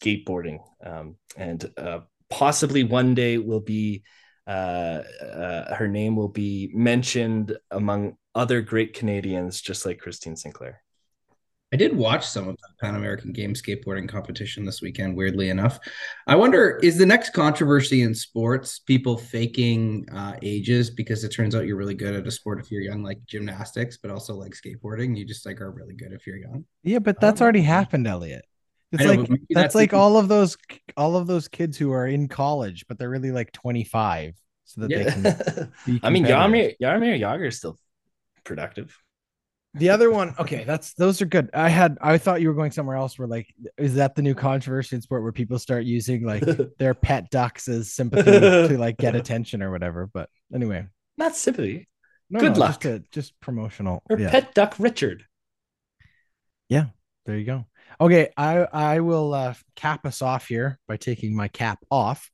skateboarding, 0.02 0.60
um, 0.86 1.18
and 1.36 1.70
uh, 1.78 2.00
possibly 2.30 2.84
one 2.84 3.16
day 3.16 3.38
will 3.38 3.62
be 3.62 4.04
uh, 4.50 5.04
uh, 5.24 5.76
her 5.76 5.88
name 5.88 6.16
will 6.16 6.28
be 6.28 6.72
mentioned 6.74 7.56
among 7.70 8.18
other 8.34 8.62
great 8.62 8.96
Canadians, 8.96 9.62
just 9.62 9.86
like 9.86 10.00
Christine 10.00 10.36
Sinclair. 10.36 10.82
I 11.72 11.76
did 11.76 11.96
watch 11.96 12.26
some 12.28 12.48
of 12.48 12.58
the 12.58 12.68
Pan 12.82 12.96
American 12.96 13.32
Games 13.32 13.62
skateboarding 13.62 14.10
competition 14.10 14.66
this 14.66 14.82
weekend, 14.82 15.16
weirdly 15.16 15.50
enough. 15.50 15.78
I 16.26 16.36
wonder 16.36 16.80
is 16.82 16.98
the 16.98 17.06
next 17.06 17.30
controversy 17.30 18.02
in 18.02 18.16
sports 18.16 18.80
people 18.80 19.18
faking 19.18 20.08
uh, 20.12 20.36
ages 20.42 20.90
because 20.90 21.24
it 21.24 21.30
turns 21.30 21.54
out 21.54 21.68
you're 21.68 21.78
really 21.78 21.94
good 21.94 22.16
at 22.16 22.26
a 22.26 22.32
sport 22.32 22.60
if 22.60 22.72
you're 22.72 22.82
young, 22.82 23.04
like 23.04 23.24
gymnastics, 23.28 23.98
but 23.98 24.10
also 24.10 24.34
like 24.34 24.54
skateboarding. 24.54 25.16
You 25.16 25.26
just 25.26 25.46
like 25.46 25.62
are 25.62 25.70
really 25.70 25.94
good 25.94 26.12
if 26.12 26.26
you're 26.26 26.38
young. 26.38 26.66
Yeah, 26.82 26.98
but 26.98 27.18
I 27.18 27.22
don't 27.22 27.22
that's 27.22 27.42
already 27.42 27.62
happened, 27.62 28.08
Elliot. 28.08 28.46
It's 28.92 29.04
know, 29.04 29.10
like 29.12 29.28
that's, 29.30 29.42
that's 29.52 29.76
like 29.76 29.92
the- 29.92 29.98
all 29.98 30.18
of 30.18 30.28
those 30.28 30.58
all 30.98 31.16
of 31.16 31.28
those 31.28 31.48
kids 31.48 31.78
who 31.78 31.92
are 31.92 32.08
in 32.08 32.28
college, 32.28 32.86
but 32.88 32.98
they're 32.98 33.10
really 33.10 33.32
like 33.32 33.52
25, 33.52 34.36
so 34.66 34.82
that 34.82 34.90
they 34.90 35.06
can 35.06 35.24
Yeah. 35.24 35.66
be 35.86 36.00
I 36.04 36.10
mean, 36.10 36.24
competitive. 36.26 36.30
Jaromir 36.30 36.76
Jaromir 36.82 37.20
Jagr 37.20 37.48
is 37.48 37.58
still 37.58 37.78
productive. 38.44 38.98
The 39.76 39.92
other 39.92 40.10
one, 40.10 40.34
okay, 40.40 40.64
that's 40.64 40.96
those 40.96 41.22
are 41.22 41.28
good. 41.28 41.52
I 41.54 41.70
had 41.70 42.00
I 42.02 42.18
thought 42.18 42.42
you 42.42 42.48
were 42.48 42.56
going 42.56 42.72
somewhere 42.72 42.96
else 42.96 43.20
where 43.20 43.28
like 43.28 43.54
is 43.78 43.94
that 43.96 44.16
the 44.16 44.24
new 44.24 44.34
controversy 44.34 44.96
in 44.96 45.02
sport 45.04 45.22
where 45.22 45.32
people 45.32 45.60
start 45.60 45.84
using 45.86 46.24
like 46.24 46.44
their 46.80 46.96
pet 46.96 47.30
ducks 47.30 47.68
as 47.68 47.94
sympathy 47.94 48.32
to 48.70 48.78
like 48.80 48.98
get 48.98 49.14
attention 49.16 49.62
or 49.62 49.70
whatever. 49.70 50.10
But 50.12 50.28
anyway, 50.52 50.88
Not 51.20 51.36
sympathy. 51.36 51.88
no, 52.32 52.40
Good 52.40 52.54
no, 52.54 52.60
luck. 52.62 52.82
Just, 52.82 52.86
a, 52.86 53.04
just 53.12 53.40
promotional. 53.42 54.02
Her 54.10 54.18
yeah, 54.20 54.32
pet 54.32 54.56
duck 54.56 54.74
Richard. 54.80 55.26
Yeah, 56.68 56.86
there 57.28 57.38
you 57.38 57.46
go. 57.46 57.66
Okay, 58.02 58.30
I 58.38 58.60
I 58.72 59.00
will 59.02 59.34
uh, 59.34 59.54
cap 59.76 60.06
us 60.06 60.22
off 60.22 60.48
here 60.48 60.80
by 60.88 60.96
taking 60.96 61.36
my 61.36 61.50
cap 61.50 61.80
off 61.92 62.32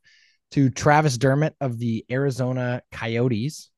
to 0.52 0.70
Travis 0.70 1.18
Dermott 1.18 1.56
of 1.60 1.80
the 1.80 2.06
Arizona 2.12 2.84
Coyotes, 2.92 3.72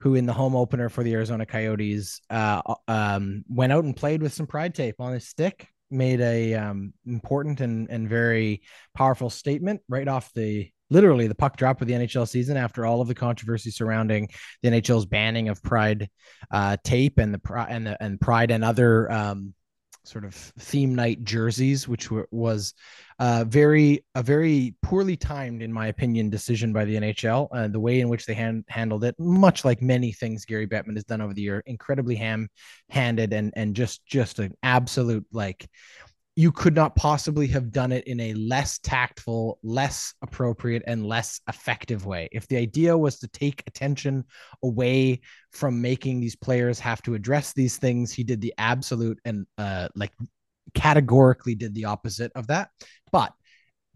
who 0.00 0.14
in 0.14 0.26
the 0.26 0.32
home 0.32 0.54
opener 0.54 0.88
for 0.88 1.02
the 1.02 1.14
Arizona 1.14 1.44
Coyotes 1.44 2.20
uh, 2.30 2.62
um, 2.86 3.44
went 3.48 3.72
out 3.72 3.82
and 3.82 3.96
played 3.96 4.22
with 4.22 4.32
some 4.32 4.46
pride 4.46 4.72
tape 4.72 5.00
on 5.00 5.14
his 5.14 5.26
stick, 5.26 5.66
made 5.90 6.20
a 6.20 6.54
um, 6.54 6.94
important 7.06 7.60
and 7.60 7.90
and 7.90 8.08
very 8.08 8.62
powerful 8.94 9.28
statement 9.28 9.80
right 9.88 10.06
off 10.06 10.32
the 10.34 10.70
literally 10.90 11.26
the 11.26 11.34
puck 11.34 11.56
drop 11.56 11.82
of 11.82 11.88
the 11.88 11.94
NHL 11.94 12.28
season 12.28 12.56
after 12.56 12.86
all 12.86 13.00
of 13.00 13.08
the 13.08 13.16
controversy 13.16 13.72
surrounding 13.72 14.28
the 14.62 14.68
NHL's 14.68 15.06
banning 15.06 15.48
of 15.48 15.60
pride 15.60 16.08
uh, 16.52 16.76
tape 16.84 17.18
and 17.18 17.34
the 17.34 17.66
and 17.68 17.84
the 17.84 18.00
and 18.00 18.20
pride 18.20 18.52
and 18.52 18.62
other 18.62 19.10
um, 19.10 19.54
sort 20.04 20.24
of 20.24 20.34
theme 20.34 20.94
night 20.94 21.22
jerseys, 21.24 21.86
which 21.86 22.10
were, 22.10 22.28
was 22.30 22.74
uh, 23.18 23.44
very 23.46 24.04
a 24.14 24.22
very 24.22 24.74
poorly 24.82 25.16
timed, 25.16 25.62
in 25.62 25.72
my 25.72 25.86
opinion, 25.86 26.30
decision 26.30 26.72
by 26.72 26.84
the 26.84 26.96
NHL. 26.96 27.48
Uh, 27.52 27.68
the 27.68 27.80
way 27.80 28.00
in 28.00 28.08
which 28.08 28.26
they 28.26 28.34
hand, 28.34 28.64
handled 28.68 29.04
it, 29.04 29.14
much 29.18 29.64
like 29.64 29.80
many 29.80 30.12
things 30.12 30.44
Gary 30.44 30.66
Bettman 30.66 30.94
has 30.94 31.04
done 31.04 31.20
over 31.20 31.34
the 31.34 31.42
year, 31.42 31.62
incredibly 31.66 32.16
ham-handed 32.16 33.32
and 33.32 33.52
and 33.56 33.76
just 33.76 34.04
just 34.06 34.38
an 34.38 34.54
absolute 34.62 35.26
like 35.32 35.68
you 36.34 36.50
could 36.50 36.74
not 36.74 36.96
possibly 36.96 37.46
have 37.48 37.70
done 37.70 37.92
it 37.92 38.06
in 38.06 38.18
a 38.18 38.34
less 38.34 38.78
tactful, 38.78 39.58
less 39.62 40.14
appropriate, 40.22 40.82
and 40.86 41.06
less 41.06 41.40
effective 41.46 42.06
way. 42.06 42.28
If 42.32 42.48
the 42.48 42.56
idea 42.56 42.96
was 42.96 43.18
to 43.18 43.28
take 43.28 43.62
attention 43.66 44.24
away 44.62 45.20
from 45.50 45.82
making 45.82 46.20
these 46.20 46.36
players 46.36 46.78
have 46.78 47.02
to 47.02 47.14
address 47.14 47.52
these 47.52 47.76
things, 47.76 48.12
he 48.12 48.24
did 48.24 48.40
the 48.40 48.54
absolute 48.56 49.18
and 49.26 49.46
uh, 49.58 49.88
like 49.94 50.12
categorically 50.74 51.54
did 51.54 51.74
the 51.74 51.84
opposite 51.84 52.32
of 52.34 52.46
that. 52.46 52.70
But 53.10 53.34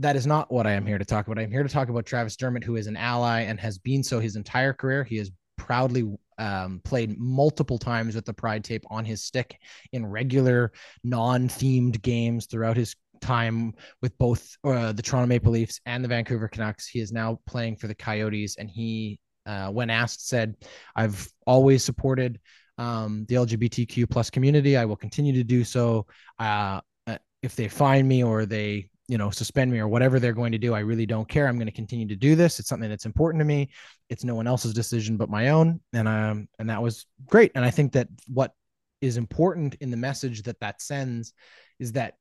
that 0.00 0.16
is 0.16 0.26
not 0.26 0.52
what 0.52 0.66
I 0.66 0.72
am 0.72 0.84
here 0.84 0.98
to 0.98 1.06
talk 1.06 1.26
about. 1.26 1.38
I'm 1.38 1.50
here 1.50 1.62
to 1.62 1.70
talk 1.70 1.88
about 1.88 2.04
Travis 2.04 2.36
Dermott, 2.36 2.64
who 2.64 2.76
is 2.76 2.86
an 2.86 2.98
ally 2.98 3.42
and 3.42 3.58
has 3.58 3.78
been 3.78 4.02
so 4.02 4.20
his 4.20 4.36
entire 4.36 4.74
career. 4.74 5.04
He 5.04 5.16
has 5.16 5.30
proudly 5.66 6.16
um, 6.38 6.80
played 6.84 7.18
multiple 7.18 7.76
times 7.76 8.14
with 8.14 8.24
the 8.24 8.32
pride 8.32 8.62
tape 8.62 8.84
on 8.88 9.04
his 9.04 9.24
stick 9.24 9.58
in 9.92 10.06
regular 10.06 10.70
non-themed 11.02 12.00
games 12.02 12.46
throughout 12.46 12.76
his 12.76 12.94
time 13.20 13.74
with 14.00 14.16
both 14.18 14.56
uh, 14.62 14.92
the 14.92 15.02
Toronto 15.02 15.26
Maple 15.26 15.50
Leafs 15.50 15.80
and 15.84 16.04
the 16.04 16.08
Vancouver 16.08 16.46
Canucks. 16.46 16.86
He 16.86 17.00
is 17.00 17.10
now 17.10 17.40
playing 17.48 17.76
for 17.76 17.88
the 17.88 17.96
Coyotes, 17.96 18.56
and 18.58 18.70
he, 18.70 19.18
uh, 19.44 19.70
when 19.70 19.90
asked, 19.90 20.28
said, 20.28 20.54
"I've 20.94 21.28
always 21.48 21.82
supported 21.82 22.38
um, 22.78 23.26
the 23.28 23.34
LGBTQ 23.34 24.08
plus 24.08 24.30
community. 24.30 24.76
I 24.76 24.84
will 24.84 24.96
continue 24.96 25.32
to 25.32 25.44
do 25.44 25.64
so. 25.64 26.06
Uh, 26.38 26.80
uh, 27.08 27.18
if 27.42 27.56
they 27.56 27.66
find 27.66 28.06
me 28.06 28.22
or 28.22 28.46
they 28.46 28.88
you 29.08 29.18
know 29.18 29.30
suspend 29.30 29.70
me 29.70 29.78
or 29.78 29.88
whatever 29.88 30.18
they're 30.18 30.32
going 30.32 30.52
to 30.52 30.58
do 30.58 30.74
i 30.74 30.80
really 30.80 31.06
don't 31.06 31.28
care. 31.28 31.46
I'm 31.46 31.56
going 31.56 31.66
to 31.66 31.72
continue 31.72 32.08
to 32.08 32.16
do 32.16 32.34
this. 32.34 32.58
It's 32.58 32.68
something 32.68 32.90
that's 32.90 33.06
important 33.06 33.40
to 33.40 33.44
me. 33.44 33.70
It's 34.08 34.24
no 34.24 34.34
one 34.34 34.46
else's 34.46 34.74
decision 34.74 35.16
but 35.16 35.30
my 35.30 35.50
own. 35.50 35.80
And 35.92 36.08
um 36.08 36.48
and 36.58 36.70
that 36.70 36.82
was 36.82 37.06
great. 37.26 37.52
And 37.54 37.64
i 37.64 37.70
think 37.70 37.92
that 37.92 38.08
what 38.26 38.52
is 39.00 39.16
important 39.16 39.76
in 39.80 39.90
the 39.90 39.96
message 39.96 40.42
that 40.42 40.60
that 40.60 40.80
sends 40.80 41.32
is 41.78 41.92
that 41.92 42.14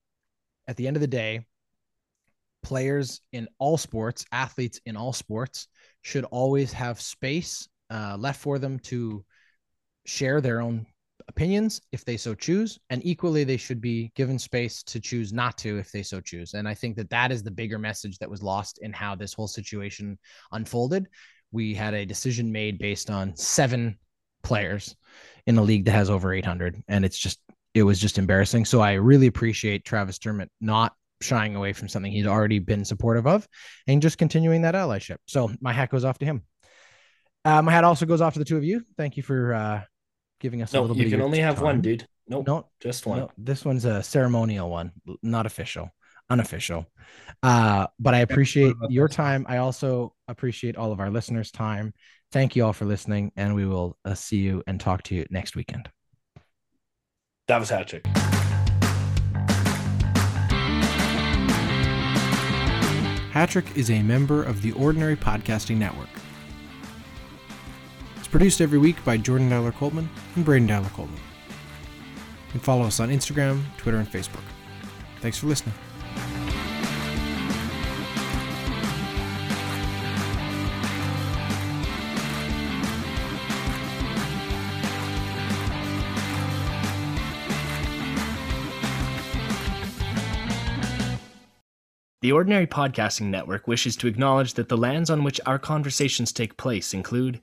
at 0.68 0.76
the 0.76 0.88
end 0.88 0.98
of 0.98 1.02
the 1.02 1.08
day 1.08 1.46
players 2.64 3.22
in 3.32 3.48
all 3.60 3.78
sports 3.78 4.26
athletes 4.32 4.80
in 4.86 4.98
all 4.98 5.14
sports 5.14 5.68
should 6.02 6.26
always 6.26 6.74
have 6.74 7.00
space 7.00 7.70
uh, 7.92 8.18
left 8.20 8.42
for 8.42 8.58
them 8.58 8.80
to 8.80 9.24
share 10.06 10.42
their 10.42 10.62
own 10.62 10.86
opinions 11.28 11.82
if 11.92 12.06
they 12.06 12.18
so 12.18 12.34
choose 12.34 12.80
and 12.90 13.06
equally 13.06 13.44
they 13.44 13.58
should 13.58 13.82
be 13.82 14.12
given 14.16 14.38
space 14.38 14.84
to 14.84 15.00
choose 15.00 15.34
not 15.34 15.58
to 15.58 15.78
if 15.78 15.92
they 15.92 16.04
so 16.04 16.20
choose. 16.22 16.54
And 16.54 16.68
i 16.68 16.74
think 16.74 16.96
that 16.98 17.10
that 17.10 17.32
is 17.32 17.44
the 17.44 17.52
bigger 17.52 17.80
message 17.80 18.18
that 18.20 18.30
was 18.30 18.44
lost 18.44 18.80
in 18.82 18.94
how 18.94 19.16
this 19.16 19.34
whole 19.34 19.48
situation 19.48 20.18
unfolded. 20.52 21.08
We 21.52 21.74
had 21.74 21.94
a 21.94 22.06
decision 22.06 22.52
made 22.52 22.78
based 22.80 23.10
on 23.10 23.36
seven 23.36 23.98
players 24.44 24.96
in 25.48 25.58
a 25.58 25.62
league 25.62 25.86
that 25.86 25.92
has 25.92 26.10
over 26.10 26.34
800 26.34 26.82
and 26.88 27.06
it's 27.06 27.18
just 27.18 27.40
it 27.74 27.84
was 27.84 28.00
just 28.00 28.18
embarrassing. 28.18 28.66
So 28.66 28.82
i 28.82 28.94
really 28.94 29.28
appreciate 29.28 29.86
travis 29.86 30.20
dermott 30.20 30.52
not 30.62 30.94
shying 31.22 31.56
away 31.56 31.74
from 31.74 31.88
something 31.88 32.12
he'd 32.12 32.28
already 32.28 32.60
been 32.60 32.86
supportive 32.86 33.26
of 33.26 33.48
and 33.88 34.02
just 34.02 34.18
continuing 34.18 34.62
that 34.64 34.76
allyship. 34.76 35.18
So 35.28 35.52
my 35.62 35.74
hat 35.74 35.90
goes 35.90 36.06
off 36.06 36.20
to 36.20 36.26
him. 36.26 36.44
Uh, 37.44 37.62
my 37.62 37.72
hat 37.72 37.84
also 37.84 38.06
goes 38.06 38.22
off 38.22 38.34
to 38.34 38.40
the 38.40 38.46
two 38.46 38.58
of 38.58 38.64
you. 38.64 38.84
Thank 38.98 39.18
you 39.18 39.24
for 39.24 39.54
uh, 39.54 39.82
giving 40.40 40.62
us 40.62 40.74
no, 40.74 40.80
a 40.80 40.82
little 40.82 40.96
bit. 40.96 41.06
You 41.06 41.12
can 41.12 41.22
only 41.22 41.40
have 41.40 41.56
time. 41.56 41.64
one, 41.64 41.82
dude. 41.82 42.08
Nope, 42.28 42.48
no, 42.48 42.68
just 42.80 43.06
one. 43.06 43.20
No, 43.20 43.32
this 43.38 43.64
one's 43.64 43.86
a 43.86 44.02
ceremonial 44.02 44.70
one, 44.70 44.92
not 45.22 45.46
official, 45.46 45.92
unofficial. 46.30 46.88
Uh, 47.44 47.88
but 48.00 48.16
I 48.16 48.20
appreciate 48.20 48.76
your 48.90 49.08
time. 49.08 49.46
I 49.48 49.58
also 49.58 50.14
appreciate 50.28 50.76
all 50.76 50.92
of 50.92 51.00
our 51.00 51.12
listeners' 51.12 51.52
time. 51.52 51.94
Thank 52.32 52.56
you 52.56 52.66
all 52.66 52.74
for 52.74 52.86
listening, 52.86 53.32
and 53.36 53.54
we 53.54 53.66
will 53.66 53.98
uh, 54.04 54.16
see 54.16 54.38
you 54.38 54.64
and 54.66 54.80
talk 54.80 55.04
to 55.04 55.16
you 55.16 55.26
next 55.30 55.56
weekend. 55.56 55.90
That 57.48 57.60
was 57.60 57.70
hat 57.70 57.88
trick. 57.88 58.08
Hat 63.36 63.50
Trick 63.50 63.66
is 63.76 63.92
a 63.92 64.02
member 64.02 64.42
of 64.42 64.62
the 64.62 64.72
Ordinary 64.72 65.18
Podcasting 65.18 65.76
Network. 65.76 66.08
It's 68.26 68.32
produced 68.32 68.60
every 68.60 68.80
week 68.80 69.06
by 69.06 69.18
Jordan 69.18 69.50
Dowler 69.50 69.72
Coltman 69.72 70.08
and 70.36 70.44
Braden 70.44 70.66
Dowler 70.66 70.90
Coltman. 70.90 71.12
You 71.12 72.52
can 72.54 72.60
follow 72.60 72.82
us 72.82 73.00
on 73.00 73.10
Instagram, 73.10 73.62
Twitter, 73.78 74.00
and 74.00 74.12
Facebook. 74.12 74.42
Thanks 75.22 75.38
for 75.38 75.46
listening. 75.46 75.76
The 92.22 92.32
Ordinary 92.32 92.66
Podcasting 92.66 93.28
Network 93.28 93.68
wishes 93.68 93.96
to 93.98 94.08
acknowledge 94.08 94.56
that 94.56 94.68
the 94.68 94.78
lands 94.78 95.12
on 95.12 95.24
which 95.24 95.40
our 95.46 95.60
conversations 95.60 96.32
take 96.32 96.58
place 96.58 96.92
include 96.96 97.40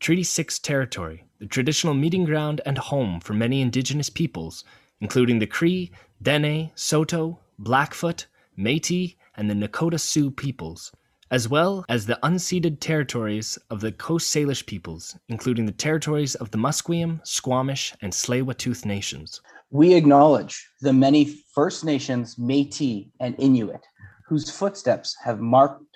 Treaty 0.00 0.22
6 0.22 0.58
territory, 0.58 1.24
the 1.38 1.46
traditional 1.46 1.94
meeting 1.94 2.24
ground 2.24 2.60
and 2.66 2.78
home 2.78 3.20
for 3.20 3.34
many 3.34 3.60
indigenous 3.60 4.10
peoples, 4.10 4.64
including 5.00 5.38
the 5.38 5.46
Cree, 5.46 5.90
Dene, 6.22 6.70
Saulteaux, 6.74 7.38
Blackfoot, 7.58 8.26
Metis, 8.56 9.14
and 9.36 9.50
the 9.50 9.54
Nakota 9.54 9.98
Sioux 9.98 10.30
peoples, 10.30 10.92
as 11.30 11.48
well 11.48 11.84
as 11.88 12.06
the 12.06 12.18
unceded 12.22 12.80
territories 12.80 13.58
of 13.70 13.80
the 13.80 13.92
Coast 13.92 14.34
Salish 14.34 14.64
peoples, 14.64 15.16
including 15.28 15.66
the 15.66 15.72
territories 15.72 16.34
of 16.36 16.50
the 16.50 16.58
Musqueam, 16.58 17.20
Squamish, 17.26 17.94
and 18.00 18.12
Tsleil-Waututh 18.12 18.84
nations. 18.84 19.40
We 19.70 19.94
acknowledge 19.94 20.68
the 20.80 20.92
many 20.92 21.24
First 21.54 21.84
Nations, 21.84 22.36
Métis, 22.36 23.10
and 23.20 23.34
Inuit 23.38 23.84
whose 24.26 24.50
footsteps 24.50 25.16
have 25.24 25.40
marked 25.40 25.95